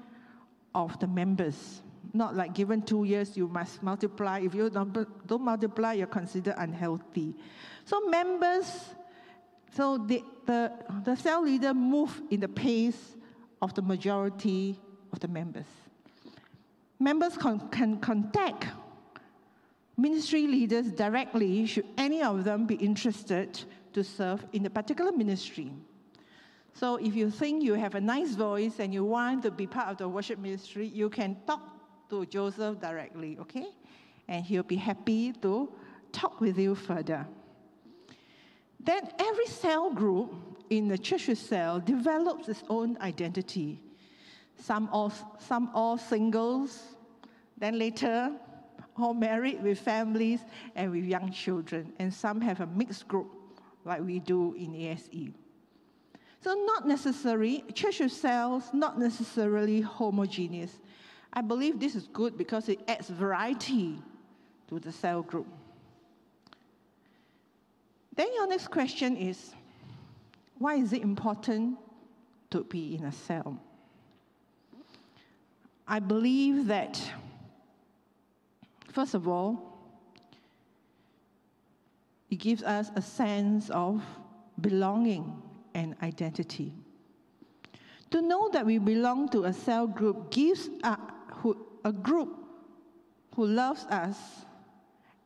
of 0.74 0.98
the 1.02 1.08
members. 1.08 1.82
Not 2.14 2.34
like 2.34 2.54
given 2.54 2.82
two 2.82 3.04
years, 3.04 3.36
you 3.36 3.50
must 3.50 3.84
multiply. 3.84 4.40
If 4.40 4.56
you 4.56 4.70
don't, 4.70 5.28
don't 5.28 5.42
multiply, 5.42 5.92
you're 5.94 6.08
considered 6.08 6.56
unhealthy. 6.58 7.36
So 7.84 8.00
members, 8.08 8.96
so 9.76 9.98
the, 9.98 10.24
the, 10.46 10.72
the 11.04 11.18
cell 11.18 11.44
leader 11.44 11.74
move 11.74 12.22
in 12.32 12.40
the 12.40 12.48
pace 12.48 13.18
of 13.62 13.74
the 13.74 13.82
majority 13.82 14.80
of 15.16 15.22
the 15.22 15.28
members. 15.28 15.66
Members 17.00 17.38
con- 17.38 17.70
can 17.70 18.00
contact 18.00 18.68
ministry 19.98 20.46
leaders 20.46 20.88
directly 20.92 21.66
should 21.66 21.86
any 21.98 22.22
of 22.22 22.44
them 22.44 22.66
be 22.66 22.76
interested 22.76 23.50
to 23.94 24.04
serve 24.04 24.46
in 24.52 24.66
a 24.66 24.70
particular 24.70 25.12
ministry. 25.12 25.72
So 26.74 26.98
if 26.98 27.16
you 27.16 27.32
think 27.32 27.64
you 27.64 27.76
have 27.76 27.96
a 27.96 28.02
nice 28.02 28.36
voice 28.36 28.80
and 28.80 28.94
you 28.94 29.06
want 29.06 29.44
to 29.44 29.52
be 29.52 29.66
part 29.66 29.88
of 29.88 29.98
the 29.98 30.10
worship 30.10 30.40
ministry, 30.40 30.88
you 30.88 31.10
can 31.10 31.38
talk 31.48 31.62
to 32.10 32.26
Joseph 32.26 32.82
directly, 32.82 33.38
okay? 33.40 33.68
And 34.28 34.44
he'll 34.44 34.64
be 34.64 34.76
happy 34.76 35.32
to 35.44 35.72
talk 36.12 36.42
with 36.42 36.60
you 36.60 36.76
further. 36.76 37.26
Then 38.82 39.10
every 39.18 39.48
cell 39.48 39.92
group 39.92 40.34
in 40.70 40.90
the 40.90 40.98
church 40.98 41.30
cell 41.38 41.80
develops 41.80 42.50
its 42.50 42.64
own 42.68 42.98
identity 43.00 43.80
some 44.58 44.90
all, 44.92 45.12
some 45.40 45.70
all 45.74 45.98
singles, 45.98 46.84
then 47.58 47.78
later 47.78 48.32
all 48.98 49.14
married 49.14 49.62
with 49.62 49.80
families 49.80 50.40
and 50.76 50.92
with 50.92 51.04
young 51.04 51.32
children, 51.32 51.92
and 52.00 52.14
some 52.14 52.42
have 52.42 52.62
a 52.62 52.68
mixed 52.68 53.08
group 53.08 53.32
like 53.84 54.02
we 54.02 54.20
do 54.20 54.54
in 54.54 54.74
ASE. 54.76 55.32
So 56.42 56.54
not 56.66 56.88
necessary, 56.88 57.64
church 57.74 58.02
cells, 58.10 58.70
not 58.74 59.00
necessarily 59.00 59.82
homogeneous. 59.82 60.80
I 61.34 61.42
believe 61.42 61.80
this 61.80 61.96
is 61.96 62.08
good 62.14 62.38
because 62.38 62.70
it 62.70 62.80
adds 62.88 63.10
variety 63.10 64.00
to 64.70 64.80
the 64.80 64.92
cell 64.92 65.22
group. 65.22 65.48
Then 68.16 68.28
your 68.34 68.48
next 68.48 68.70
question 68.70 69.18
is, 69.18 69.54
why 70.58 70.76
is 70.76 70.94
it 70.94 71.02
important 71.02 71.78
to 72.56 72.64
be 72.64 72.96
in 72.96 73.06
a 73.06 73.12
cell. 73.12 73.60
I 75.88 76.00
believe 76.00 76.68
that, 76.68 77.02
first 78.92 79.14
of 79.14 79.28
all, 79.28 79.76
it 82.30 82.38
gives 82.38 82.64
us 82.64 82.92
a 82.96 83.02
sense 83.02 83.70
of 83.70 84.04
belonging 84.60 85.42
and 85.74 85.96
identity. 86.02 86.74
To 88.12 88.22
know 88.22 88.50
that 88.50 88.66
we 88.66 88.78
belong 88.78 89.30
to 89.30 89.44
a 89.44 89.54
cell 89.54 89.86
group 89.88 90.32
gives 90.32 90.70
a, 90.84 90.98
a 91.84 91.92
group 91.92 92.46
who 93.36 93.46
loves 93.46 93.86
us 93.86 94.18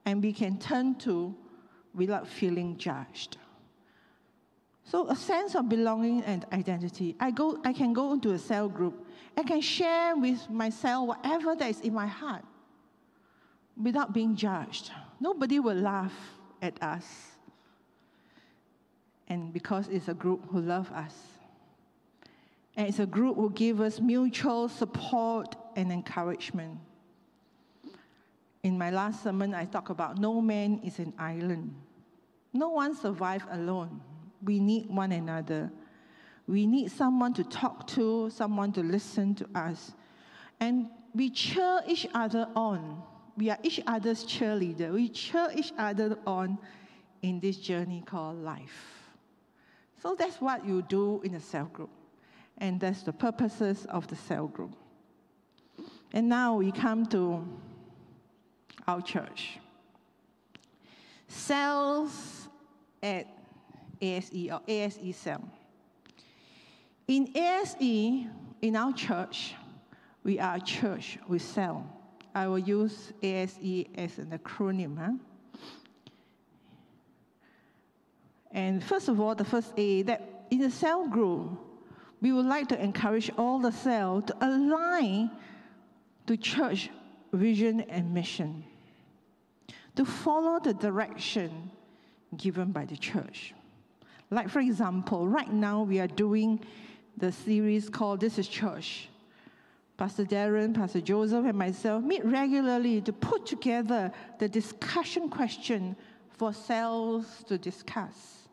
and 0.05 0.21
we 0.21 0.33
can 0.33 0.57
turn 0.57 0.95
to 0.95 1.35
without 1.93 2.27
feeling 2.27 2.77
judged. 2.77 3.37
So 4.89 5.07
a 5.07 5.15
sense 5.15 5.53
of 5.53 5.69
belonging 5.69 6.23
and 6.23 6.47
identity. 6.51 7.15
I, 7.19 7.29
go, 7.29 7.59
I 7.63 7.73
can 7.73 7.93
go 7.93 8.11
into 8.11 8.31
a 8.31 8.39
cell 8.39 8.67
group. 8.67 9.05
I 9.37 9.43
can 9.43 9.61
share 9.61 10.15
with 10.17 10.49
myself 10.49 11.07
whatever 11.07 11.55
that 11.55 11.69
is 11.69 11.79
in 11.81 11.93
my 11.93 12.07
heart 12.07 12.43
without 13.79 14.13
being 14.13 14.35
judged. 14.35 14.89
Nobody 15.19 15.59
will 15.59 15.75
laugh 15.75 16.13
at 16.63 16.81
us. 16.81 17.05
And 19.27 19.53
because 19.53 19.87
it's 19.89 20.07
a 20.07 20.15
group 20.15 20.49
who 20.49 20.59
love 20.59 20.91
us. 20.91 21.13
And 22.75 22.87
it's 22.87 22.97
a 22.97 23.05
group 23.05 23.35
who 23.35 23.51
give 23.51 23.81
us 23.81 23.99
mutual 23.99 24.69
support 24.69 25.55
and 25.75 25.91
encouragement. 25.91 26.79
In 28.63 28.75
my 28.75 28.89
last 28.89 29.21
sermon, 29.21 29.53
I 29.53 29.65
talk 29.65 29.91
about 29.91 30.17
no 30.17 30.41
man 30.41 30.81
is 30.83 30.97
an 30.97 31.13
island. 31.19 31.75
No 32.53 32.69
one 32.69 32.95
survives 32.95 33.45
alone. 33.51 34.01
We 34.43 34.59
need 34.59 34.89
one 34.89 35.11
another. 35.11 35.71
We 36.47 36.65
need 36.65 36.91
someone 36.91 37.33
to 37.35 37.43
talk 37.43 37.87
to, 37.87 38.29
someone 38.29 38.71
to 38.73 38.81
listen 38.81 39.35
to 39.35 39.47
us. 39.53 39.91
And 40.59 40.87
we 41.13 41.29
cheer 41.29 41.81
each 41.87 42.07
other 42.13 42.47
on. 42.55 43.01
We 43.37 43.49
are 43.49 43.59
each 43.63 43.81
other's 43.87 44.25
cheerleader. 44.25 44.91
We 44.91 45.09
cheer 45.09 45.49
each 45.55 45.73
other 45.77 46.17
on 46.25 46.57
in 47.21 47.39
this 47.39 47.57
journey 47.57 48.03
called 48.05 48.37
life. 48.43 48.99
So 50.01 50.15
that's 50.15 50.39
what 50.41 50.65
you 50.65 50.81
do 50.81 51.21
in 51.23 51.35
a 51.35 51.39
cell 51.39 51.65
group. 51.65 51.89
And 52.57 52.79
that's 52.79 53.03
the 53.03 53.13
purposes 53.13 53.85
of 53.89 54.07
the 54.07 54.15
cell 54.15 54.47
group. 54.47 54.75
And 56.13 56.27
now 56.27 56.55
we 56.55 56.71
come 56.71 57.05
to 57.07 57.45
our 58.87 59.01
church. 59.01 59.59
Cells 61.27 62.47
at 63.03 63.27
ASE 64.01 64.49
or 64.51 64.61
ASE 64.67 65.15
cell. 65.15 65.43
In 67.07 67.35
ASE, 67.35 68.27
in 68.61 68.75
our 68.75 68.93
church, 68.93 69.55
we 70.23 70.39
are 70.39 70.55
a 70.55 70.61
church 70.61 71.17
with 71.27 71.41
cell. 71.41 71.85
I 72.35 72.47
will 72.47 72.59
use 72.59 73.11
ASE 73.23 73.85
as 73.95 74.17
an 74.19 74.37
acronym. 74.37 74.97
Huh? 74.97 75.13
And 78.51 78.83
first 78.83 79.07
of 79.07 79.19
all, 79.19 79.35
the 79.35 79.45
first 79.45 79.73
A, 79.77 80.03
that 80.03 80.45
in 80.51 80.59
the 80.59 80.71
cell 80.71 81.07
group, 81.07 81.59
we 82.21 82.31
would 82.31 82.45
like 82.45 82.67
to 82.69 82.81
encourage 82.81 83.31
all 83.37 83.59
the 83.59 83.71
cell 83.71 84.21
to 84.21 84.35
align 84.41 85.31
to 86.27 86.37
church 86.37 86.89
vision 87.31 87.81
and 87.81 88.13
mission, 88.13 88.63
to 89.95 90.05
follow 90.05 90.59
the 90.59 90.73
direction 90.73 91.71
given 92.37 92.71
by 92.71 92.85
the 92.85 92.97
church. 92.97 93.53
Like, 94.31 94.49
for 94.49 94.59
example, 94.59 95.27
right 95.27 95.51
now 95.51 95.81
we 95.83 95.99
are 95.99 96.07
doing 96.07 96.59
the 97.17 97.31
series 97.31 97.89
called 97.89 98.19
This 98.19 98.37
is 98.37 98.47
Church. 98.47 99.09
Pastor 99.97 100.23
Darren, 100.23 100.73
Pastor 100.73 101.01
Joseph, 101.01 101.45
and 101.45 101.57
myself 101.57 102.03
meet 102.03 102.23
regularly 102.23 103.01
to 103.01 103.11
put 103.11 103.45
together 103.45 104.11
the 104.37 104.47
discussion 104.47 105.29
question 105.29 105.95
for 106.37 106.53
cells 106.53 107.43
to 107.47 107.57
discuss. 107.57 108.47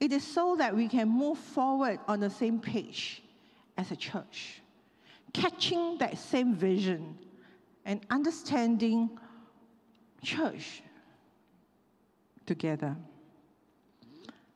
It 0.00 0.12
is 0.12 0.26
so 0.26 0.56
that 0.56 0.74
we 0.74 0.88
can 0.88 1.08
move 1.08 1.38
forward 1.38 2.00
on 2.08 2.18
the 2.18 2.30
same 2.30 2.58
page 2.58 3.22
as 3.76 3.92
a 3.92 3.96
church, 3.96 4.62
catching 5.32 5.98
that 5.98 6.18
same 6.18 6.54
vision 6.54 7.16
and 7.84 8.04
understanding 8.10 9.10
church 10.22 10.82
together. 12.46 12.96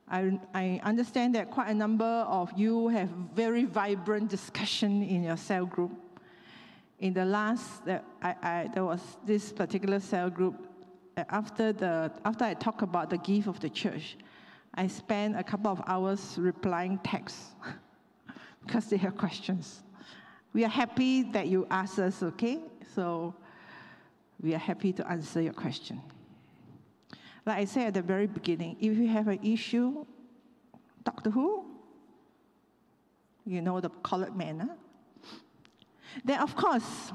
I, 0.09 0.39
I 0.55 0.81
understand 0.83 1.35
that 1.35 1.51
quite 1.51 1.69
a 1.69 1.73
number 1.73 2.03
of 2.05 2.51
you 2.57 2.87
have 2.87 3.09
very 3.35 3.65
vibrant 3.65 4.29
discussion 4.29 5.03
in 5.03 5.23
your 5.23 5.37
cell 5.37 5.65
group. 5.65 5.91
In 6.99 7.13
the 7.13 7.25
last, 7.25 7.83
I, 8.21 8.35
I, 8.41 8.69
there 8.73 8.85
was 8.85 9.01
this 9.25 9.51
particular 9.53 9.99
cell 9.99 10.29
group. 10.29 10.67
Uh, 11.15 11.23
after, 11.29 11.71
the, 11.71 12.11
after 12.25 12.43
I 12.43 12.55
talk 12.55 12.81
about 12.81 13.09
the 13.09 13.17
gift 13.19 13.47
of 13.47 13.59
the 13.59 13.69
church, 13.69 14.17
I 14.73 14.87
spent 14.87 15.37
a 15.37 15.43
couple 15.43 15.71
of 15.71 15.81
hours 15.85 16.35
replying 16.37 16.97
texts 17.03 17.51
because 18.65 18.87
they 18.87 18.97
have 18.97 19.15
questions. 19.15 19.83
We 20.53 20.65
are 20.65 20.69
happy 20.69 21.23
that 21.31 21.47
you 21.47 21.67
asked 21.69 21.99
us, 21.99 22.23
okay? 22.23 22.59
So 22.95 23.35
we 24.41 24.55
are 24.55 24.59
happy 24.59 24.91
to 24.93 25.07
answer 25.07 25.41
your 25.41 25.53
question. 25.53 26.01
Like 27.49 27.57
I 27.57 27.65
said 27.65 27.87
at 27.87 27.93
the 27.95 28.03
very 28.03 28.27
beginning, 28.27 28.77
if 28.79 28.95
you 28.95 29.07
have 29.07 29.27
an 29.27 29.39
issue, 29.41 30.05
to 31.23 31.31
who? 31.31 31.65
You 33.43 33.63
know 33.63 33.81
the 33.81 33.89
colored 33.89 34.35
man, 34.35 34.59
huh? 34.59 34.75
Then, 36.23 36.41
of 36.41 36.55
course, 36.55 37.11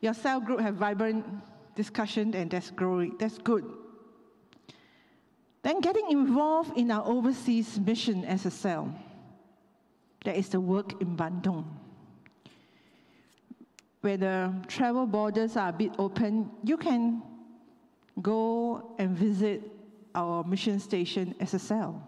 your 0.00 0.14
cell 0.14 0.38
group 0.38 0.60
have 0.60 0.76
vibrant 0.76 1.26
discussion, 1.74 2.36
and 2.36 2.48
that's 2.48 2.70
growing. 2.70 3.16
That's 3.18 3.38
good. 3.38 3.64
Then, 5.64 5.80
getting 5.80 6.08
involved 6.08 6.78
in 6.78 6.92
our 6.92 7.04
overseas 7.04 7.80
mission 7.80 8.24
as 8.24 8.46
a 8.46 8.50
cell. 8.52 8.94
That 10.24 10.36
is 10.36 10.50
the 10.50 10.60
work 10.60 11.02
in 11.02 11.16
Bandung. 11.16 11.64
Where 14.02 14.18
the 14.18 14.54
travel 14.68 15.04
borders 15.04 15.56
are 15.56 15.70
a 15.70 15.72
bit 15.72 15.96
open, 15.98 16.48
you 16.62 16.76
can 16.76 17.22
go 18.20 18.94
and 18.98 19.16
visit 19.16 19.62
our 20.14 20.44
mission 20.44 20.80
station 20.80 21.34
as 21.40 21.54
a 21.54 21.58
cell. 21.58 22.02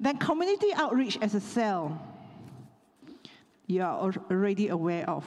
Then 0.00 0.16
community 0.16 0.72
outreach 0.74 1.18
as 1.20 1.34
a 1.34 1.40
cell, 1.40 2.00
you 3.66 3.82
are 3.82 4.12
already 4.30 4.68
aware 4.68 5.08
of. 5.08 5.24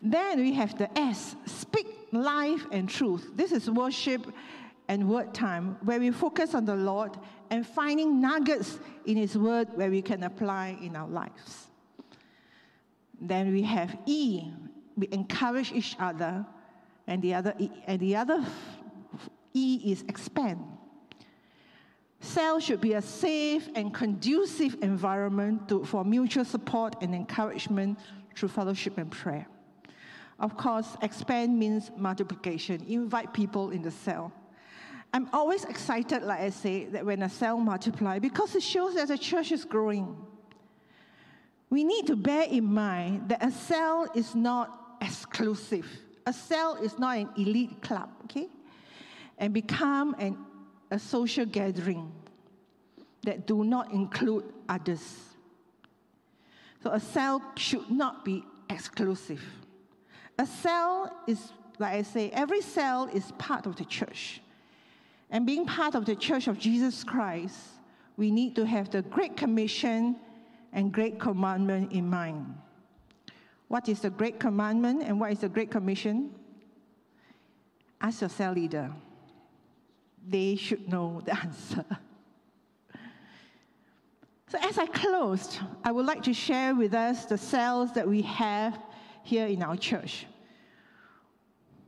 Then 0.00 0.40
we 0.40 0.52
have 0.52 0.76
the 0.78 0.96
S, 0.98 1.34
speak 1.46 1.86
life 2.12 2.64
and 2.70 2.88
truth. 2.88 3.30
This 3.34 3.50
is 3.50 3.70
worship 3.70 4.32
and 4.88 5.08
word 5.08 5.34
time, 5.34 5.76
where 5.82 5.98
we 5.98 6.10
focus 6.10 6.54
on 6.54 6.64
the 6.64 6.76
Lord 6.76 7.16
and 7.50 7.66
finding 7.66 8.20
nuggets 8.20 8.78
in 9.04 9.16
His 9.16 9.36
word 9.36 9.68
where 9.74 9.90
we 9.90 10.02
can 10.02 10.22
apply 10.22 10.78
in 10.80 10.94
our 10.94 11.08
lives. 11.08 11.66
Then 13.20 13.52
we 13.52 13.62
have 13.62 13.96
E, 14.06 14.52
we 14.96 15.08
encourage 15.10 15.72
each 15.72 15.96
other 15.98 16.46
and 17.06 17.22
the 17.22 17.34
other 17.34 17.54
E, 17.58 17.70
and 17.86 18.00
the 18.00 18.16
other 18.16 18.44
E 19.54 19.80
is 19.84 20.02
expand. 20.08 20.60
Cell 22.20 22.58
should 22.58 22.80
be 22.80 22.94
a 22.94 23.02
safe 23.02 23.68
and 23.74 23.92
conducive 23.92 24.76
environment 24.82 25.68
to, 25.68 25.84
for 25.84 26.04
mutual 26.04 26.44
support 26.44 26.96
and 27.02 27.14
encouragement 27.14 27.98
through 28.34 28.48
fellowship 28.48 28.98
and 28.98 29.10
prayer. 29.10 29.46
Of 30.38 30.56
course, 30.56 30.96
expand 31.02 31.58
means 31.58 31.90
multiplication. 31.96 32.84
Invite 32.88 33.32
people 33.32 33.70
in 33.70 33.82
the 33.82 33.90
cell. 33.90 34.32
I'm 35.14 35.28
always 35.32 35.64
excited, 35.64 36.22
like 36.22 36.40
I 36.40 36.50
say, 36.50 36.86
that 36.86 37.06
when 37.06 37.22
a 37.22 37.28
cell 37.28 37.58
multiplies 37.58 38.20
because 38.20 38.54
it 38.54 38.62
shows 38.62 38.94
that 38.96 39.08
the 39.08 39.16
church 39.16 39.52
is 39.52 39.64
growing. 39.64 40.16
We 41.70 41.84
need 41.84 42.06
to 42.08 42.16
bear 42.16 42.44
in 42.44 42.64
mind 42.64 43.28
that 43.30 43.44
a 43.44 43.50
cell 43.50 44.08
is 44.14 44.34
not 44.34 44.98
exclusive 45.00 45.86
a 46.26 46.32
cell 46.32 46.74
is 46.74 46.98
not 46.98 47.16
an 47.16 47.28
elite 47.36 47.80
club, 47.80 48.10
okay? 48.24 48.48
And 49.38 49.54
become 49.54 50.14
an, 50.18 50.36
a 50.90 50.98
social 50.98 51.46
gathering 51.46 52.12
that 53.22 53.46
do 53.46 53.64
not 53.64 53.92
include 53.92 54.44
others. 54.68 55.02
So 56.82 56.90
a 56.90 57.00
cell 57.00 57.42
should 57.56 57.90
not 57.90 58.24
be 58.24 58.44
exclusive. 58.68 59.42
A 60.38 60.46
cell 60.46 61.12
is, 61.26 61.52
like 61.78 61.94
I 61.94 62.02
say, 62.02 62.30
every 62.30 62.60
cell 62.60 63.08
is 63.12 63.32
part 63.38 63.66
of 63.66 63.76
the 63.76 63.84
church. 63.84 64.40
And 65.30 65.46
being 65.46 65.66
part 65.66 65.94
of 65.94 66.04
the 66.04 66.14
church 66.14 66.46
of 66.46 66.58
Jesus 66.58 67.02
Christ, 67.02 67.56
we 68.16 68.30
need 68.30 68.54
to 68.56 68.64
have 68.64 68.90
the 68.90 69.02
Great 69.02 69.36
Commission 69.36 70.16
and 70.72 70.92
Great 70.92 71.18
Commandment 71.18 71.92
in 71.92 72.08
mind. 72.08 72.54
What 73.68 73.88
is 73.88 74.00
the 74.00 74.10
Great 74.10 74.38
Commandment 74.38 75.02
and 75.02 75.18
what 75.18 75.32
is 75.32 75.40
the 75.40 75.48
Great 75.48 75.70
Commission? 75.70 76.34
Ask 78.00 78.20
your 78.20 78.30
cell 78.30 78.52
leader. 78.52 78.92
They 80.28 80.56
should 80.56 80.88
know 80.88 81.20
the 81.24 81.38
answer. 81.44 81.84
So, 84.48 84.58
as 84.62 84.78
I 84.78 84.86
closed, 84.86 85.58
I 85.82 85.90
would 85.90 86.06
like 86.06 86.22
to 86.22 86.32
share 86.32 86.74
with 86.74 86.94
us 86.94 87.24
the 87.24 87.36
cells 87.36 87.92
that 87.94 88.06
we 88.06 88.22
have 88.22 88.78
here 89.24 89.46
in 89.46 89.62
our 89.62 89.76
church. 89.76 90.26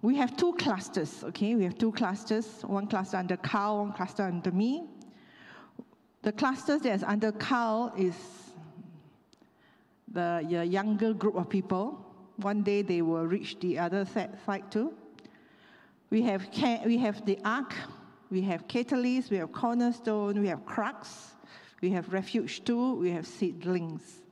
We 0.03 0.17
have 0.17 0.37
two 0.37 0.55
clusters, 0.55 1.23
okay? 1.25 1.55
We 1.55 1.64
have 1.64 1.79
two 1.79 1.93
clusters 1.93 2.62
one 2.62 2.88
cluster 2.88 3.17
under 3.17 3.37
Carl, 3.37 3.79
one 3.79 3.93
cluster 3.93 4.25
under 4.25 4.51
me. 4.51 4.87
The 6.23 6.33
cluster 6.33 6.79
that's 6.79 7.05
under 7.05 7.31
Carl 7.31 7.93
is 7.97 8.17
the, 10.12 10.47
the 10.49 10.64
younger 10.64 11.12
group 11.12 11.37
of 11.37 11.49
people. 11.49 12.05
One 12.37 12.62
day 12.62 12.83
they 12.83 13.03
will 13.03 13.27
reach 13.27 13.59
the 13.61 13.79
other 13.79 14.07
side 14.47 14.71
too. 14.71 14.94
We 16.11 16.23
have, 16.23 16.47
we 16.87 16.99
have 16.99 17.25
the 17.27 17.38
Ark, 17.44 17.75
we 18.31 18.40
have 18.42 18.66
Catalyst, 18.66 19.31
we 19.31 19.37
have 19.37 19.53
Cornerstone, 19.53 20.40
we 20.40 20.49
have 20.49 20.64
Crux, 20.64 21.35
we 21.83 21.90
have 21.90 22.12
Refuge 22.12 22.64
2, 22.64 22.94
we 22.94 23.11
have 23.11 23.27
Seedlings. 23.27 24.23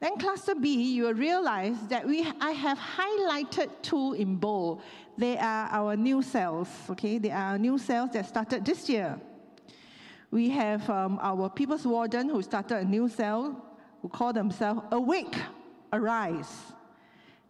Then 0.00 0.18
cluster 0.18 0.54
B, 0.54 0.92
you 0.92 1.04
will 1.04 1.14
realize 1.14 1.76
that 1.88 2.06
we, 2.06 2.26
I 2.40 2.50
have 2.50 2.78
highlighted 2.78 3.70
two 3.82 4.12
in 4.12 4.36
bold. 4.36 4.82
They 5.16 5.38
are 5.38 5.68
our 5.70 5.96
new 5.96 6.20
cells, 6.20 6.68
okay? 6.90 7.16
They 7.16 7.30
are 7.30 7.56
new 7.56 7.78
cells 7.78 8.10
that 8.12 8.26
started 8.26 8.64
this 8.64 8.88
year. 8.90 9.18
We 10.30 10.50
have 10.50 10.88
um, 10.90 11.18
our 11.22 11.48
People's 11.48 11.86
Warden 11.86 12.28
who 12.28 12.42
started 12.42 12.78
a 12.78 12.84
new 12.84 13.08
cell 13.08 13.65
who 14.06 14.10
call 14.10 14.32
themselves 14.32 14.82
Awake, 14.92 15.34
Arise. 15.92 16.72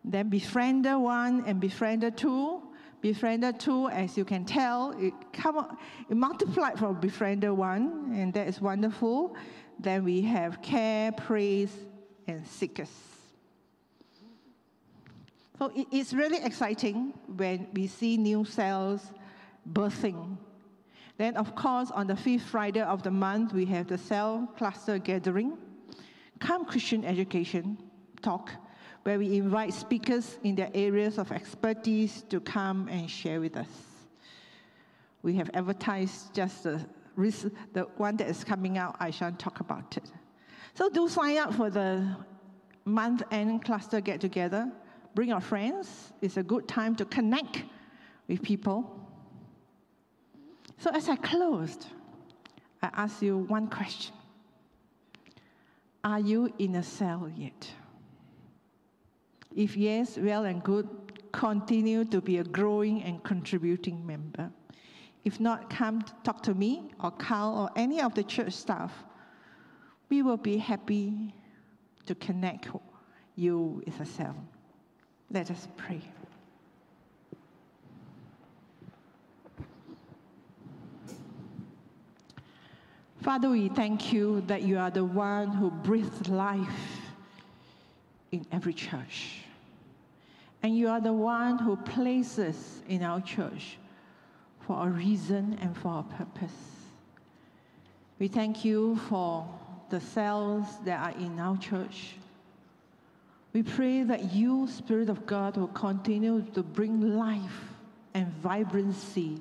Then 0.02 0.30
Befriender 0.30 0.98
1 0.98 1.44
and 1.46 1.60
Befriender 1.60 2.16
2 2.16 2.62
Befriender 3.02 3.56
2, 3.58 3.90
as 3.90 4.16
you 4.16 4.24
can 4.24 4.46
tell, 4.46 4.92
it, 4.98 5.12
come, 5.34 5.76
it 6.08 6.16
multiplied 6.16 6.78
from 6.78 6.98
Befriender 6.98 7.54
1, 7.54 8.12
and 8.14 8.32
that 8.32 8.48
is 8.48 8.58
wonderful. 8.58 9.36
Then 9.78 10.02
we 10.02 10.22
have 10.22 10.62
care, 10.62 11.12
praise, 11.12 11.72
and 12.26 12.44
seekers. 12.46 12.90
So 15.58 15.70
it, 15.76 15.86
it's 15.92 16.14
really 16.14 16.38
exciting 16.42 17.12
when 17.36 17.68
we 17.74 17.86
see 17.86 18.16
new 18.16 18.46
cells 18.46 19.02
birthing. 19.70 20.38
Then, 21.18 21.36
of 21.36 21.54
course, 21.54 21.90
on 21.90 22.06
the 22.06 22.16
fifth 22.16 22.44
Friday 22.44 22.80
of 22.80 23.02
the 23.02 23.10
month, 23.10 23.52
we 23.52 23.66
have 23.66 23.88
the 23.88 23.98
cell 23.98 24.50
cluster 24.56 24.98
gathering. 24.98 25.58
Come 26.38 26.64
Christian 26.64 27.04
education 27.04 27.78
talk 28.22 28.50
where 29.04 29.18
we 29.20 29.36
invite 29.36 29.72
speakers 29.72 30.36
in 30.42 30.56
their 30.56 30.70
areas 30.74 31.16
of 31.16 31.30
expertise 31.30 32.24
to 32.28 32.40
come 32.40 32.88
and 32.88 33.08
share 33.08 33.40
with 33.40 33.56
us. 33.56 33.68
We 35.22 35.34
have 35.36 35.48
advertised 35.54 36.34
just 36.34 36.64
the, 36.64 36.84
the 37.72 37.82
one 37.98 38.16
that 38.16 38.26
is 38.26 38.42
coming 38.42 38.78
out. 38.78 38.96
I 38.98 39.12
shan't 39.12 39.38
talk 39.38 39.60
about 39.60 39.96
it. 39.96 40.10
So 40.74 40.88
do 40.88 41.08
sign 41.08 41.38
up 41.38 41.54
for 41.54 41.70
the 41.70 42.16
month 42.84 43.22
end 43.30 43.64
cluster 43.64 44.00
get 44.00 44.20
together. 44.20 44.72
Bring 45.14 45.28
your 45.28 45.40
friends. 45.40 46.12
It's 46.20 46.36
a 46.36 46.42
good 46.42 46.66
time 46.66 46.96
to 46.96 47.04
connect 47.04 47.62
with 48.26 48.42
people. 48.42 49.08
So 50.78 50.90
as 50.90 51.08
I 51.08 51.14
closed, 51.14 51.86
I 52.82 52.90
ask 52.92 53.22
you 53.22 53.38
one 53.38 53.68
question 53.68 54.15
Are 56.06 56.20
you 56.20 56.54
in 56.60 56.76
a 56.76 56.84
cell 56.84 57.28
yet? 57.34 57.68
If 59.56 59.76
yes, 59.76 60.16
well 60.16 60.44
and 60.44 60.62
good, 60.62 60.88
continue 61.32 62.04
to 62.04 62.20
be 62.20 62.38
a 62.38 62.44
growing 62.44 63.02
and 63.02 63.20
contributing 63.24 64.06
member. 64.06 64.52
If 65.24 65.40
not, 65.40 65.68
come 65.68 66.04
talk 66.22 66.44
to 66.44 66.54
me 66.54 66.92
or 67.02 67.10
Carl 67.10 67.58
or 67.58 67.70
any 67.74 68.00
of 68.00 68.14
the 68.14 68.22
church 68.22 68.52
staff. 68.52 68.92
We 70.08 70.22
will 70.22 70.36
be 70.36 70.58
happy 70.58 71.34
to 72.06 72.14
connect 72.14 72.68
you 73.34 73.82
with 73.84 73.98
a 73.98 74.06
cell. 74.06 74.36
Let 75.32 75.50
us 75.50 75.66
pray. 75.76 76.02
Father, 83.26 83.50
we 83.50 83.68
thank 83.68 84.12
you 84.12 84.40
that 84.42 84.62
you 84.62 84.78
are 84.78 84.88
the 84.88 85.04
one 85.04 85.48
who 85.48 85.68
breathes 85.68 86.28
life 86.28 87.00
in 88.30 88.46
every 88.52 88.72
church. 88.72 89.40
And 90.62 90.78
you 90.78 90.86
are 90.86 91.00
the 91.00 91.12
one 91.12 91.58
who 91.58 91.74
places 91.74 92.82
in 92.88 93.02
our 93.02 93.20
church 93.20 93.78
for 94.60 94.86
a 94.86 94.88
reason 94.88 95.58
and 95.60 95.76
for 95.76 95.98
a 95.98 96.02
purpose. 96.04 96.54
We 98.20 98.28
thank 98.28 98.64
you 98.64 98.94
for 99.08 99.44
the 99.90 100.00
cells 100.00 100.64
that 100.84 101.00
are 101.00 101.20
in 101.20 101.40
our 101.40 101.56
church. 101.56 102.14
We 103.52 103.64
pray 103.64 104.04
that 104.04 104.34
you, 104.34 104.68
Spirit 104.68 105.10
of 105.10 105.26
God, 105.26 105.56
will 105.56 105.66
continue 105.66 106.46
to 106.54 106.62
bring 106.62 107.16
life 107.16 107.74
and 108.14 108.32
vibrancy 108.34 109.40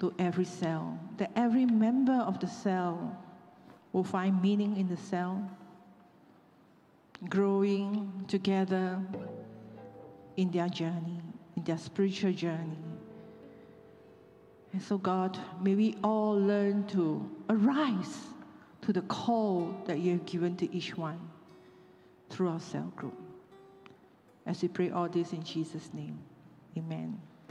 to 0.00 0.12
every 0.18 0.44
cell, 0.44 0.98
that 1.18 1.30
every 1.36 1.66
member 1.66 2.12
of 2.12 2.40
the 2.40 2.46
cell 2.46 3.16
will 3.92 4.04
find 4.04 4.40
meaning 4.42 4.76
in 4.76 4.88
the 4.88 4.96
cell, 4.96 5.48
growing 7.28 8.24
together 8.26 9.00
in 10.36 10.50
their 10.50 10.68
journey, 10.68 11.20
in 11.56 11.64
their 11.64 11.78
spiritual 11.78 12.32
journey. 12.32 12.78
And 14.72 14.82
so, 14.82 14.98
God, 14.98 15.38
may 15.60 15.74
we 15.74 15.96
all 16.02 16.34
learn 16.38 16.86
to 16.88 17.28
arise 17.48 18.16
to 18.82 18.92
the 18.92 19.02
call 19.02 19.74
that 19.86 19.98
you 19.98 20.12
have 20.12 20.24
given 20.24 20.56
to 20.56 20.74
each 20.74 20.96
one 20.96 21.20
through 22.30 22.48
our 22.48 22.60
cell 22.60 22.92
group. 22.96 23.18
As 24.46 24.62
we 24.62 24.68
pray 24.68 24.90
all 24.90 25.08
this 25.08 25.32
in 25.32 25.42
Jesus' 25.42 25.92
name, 25.92 26.18
amen. 26.78 27.20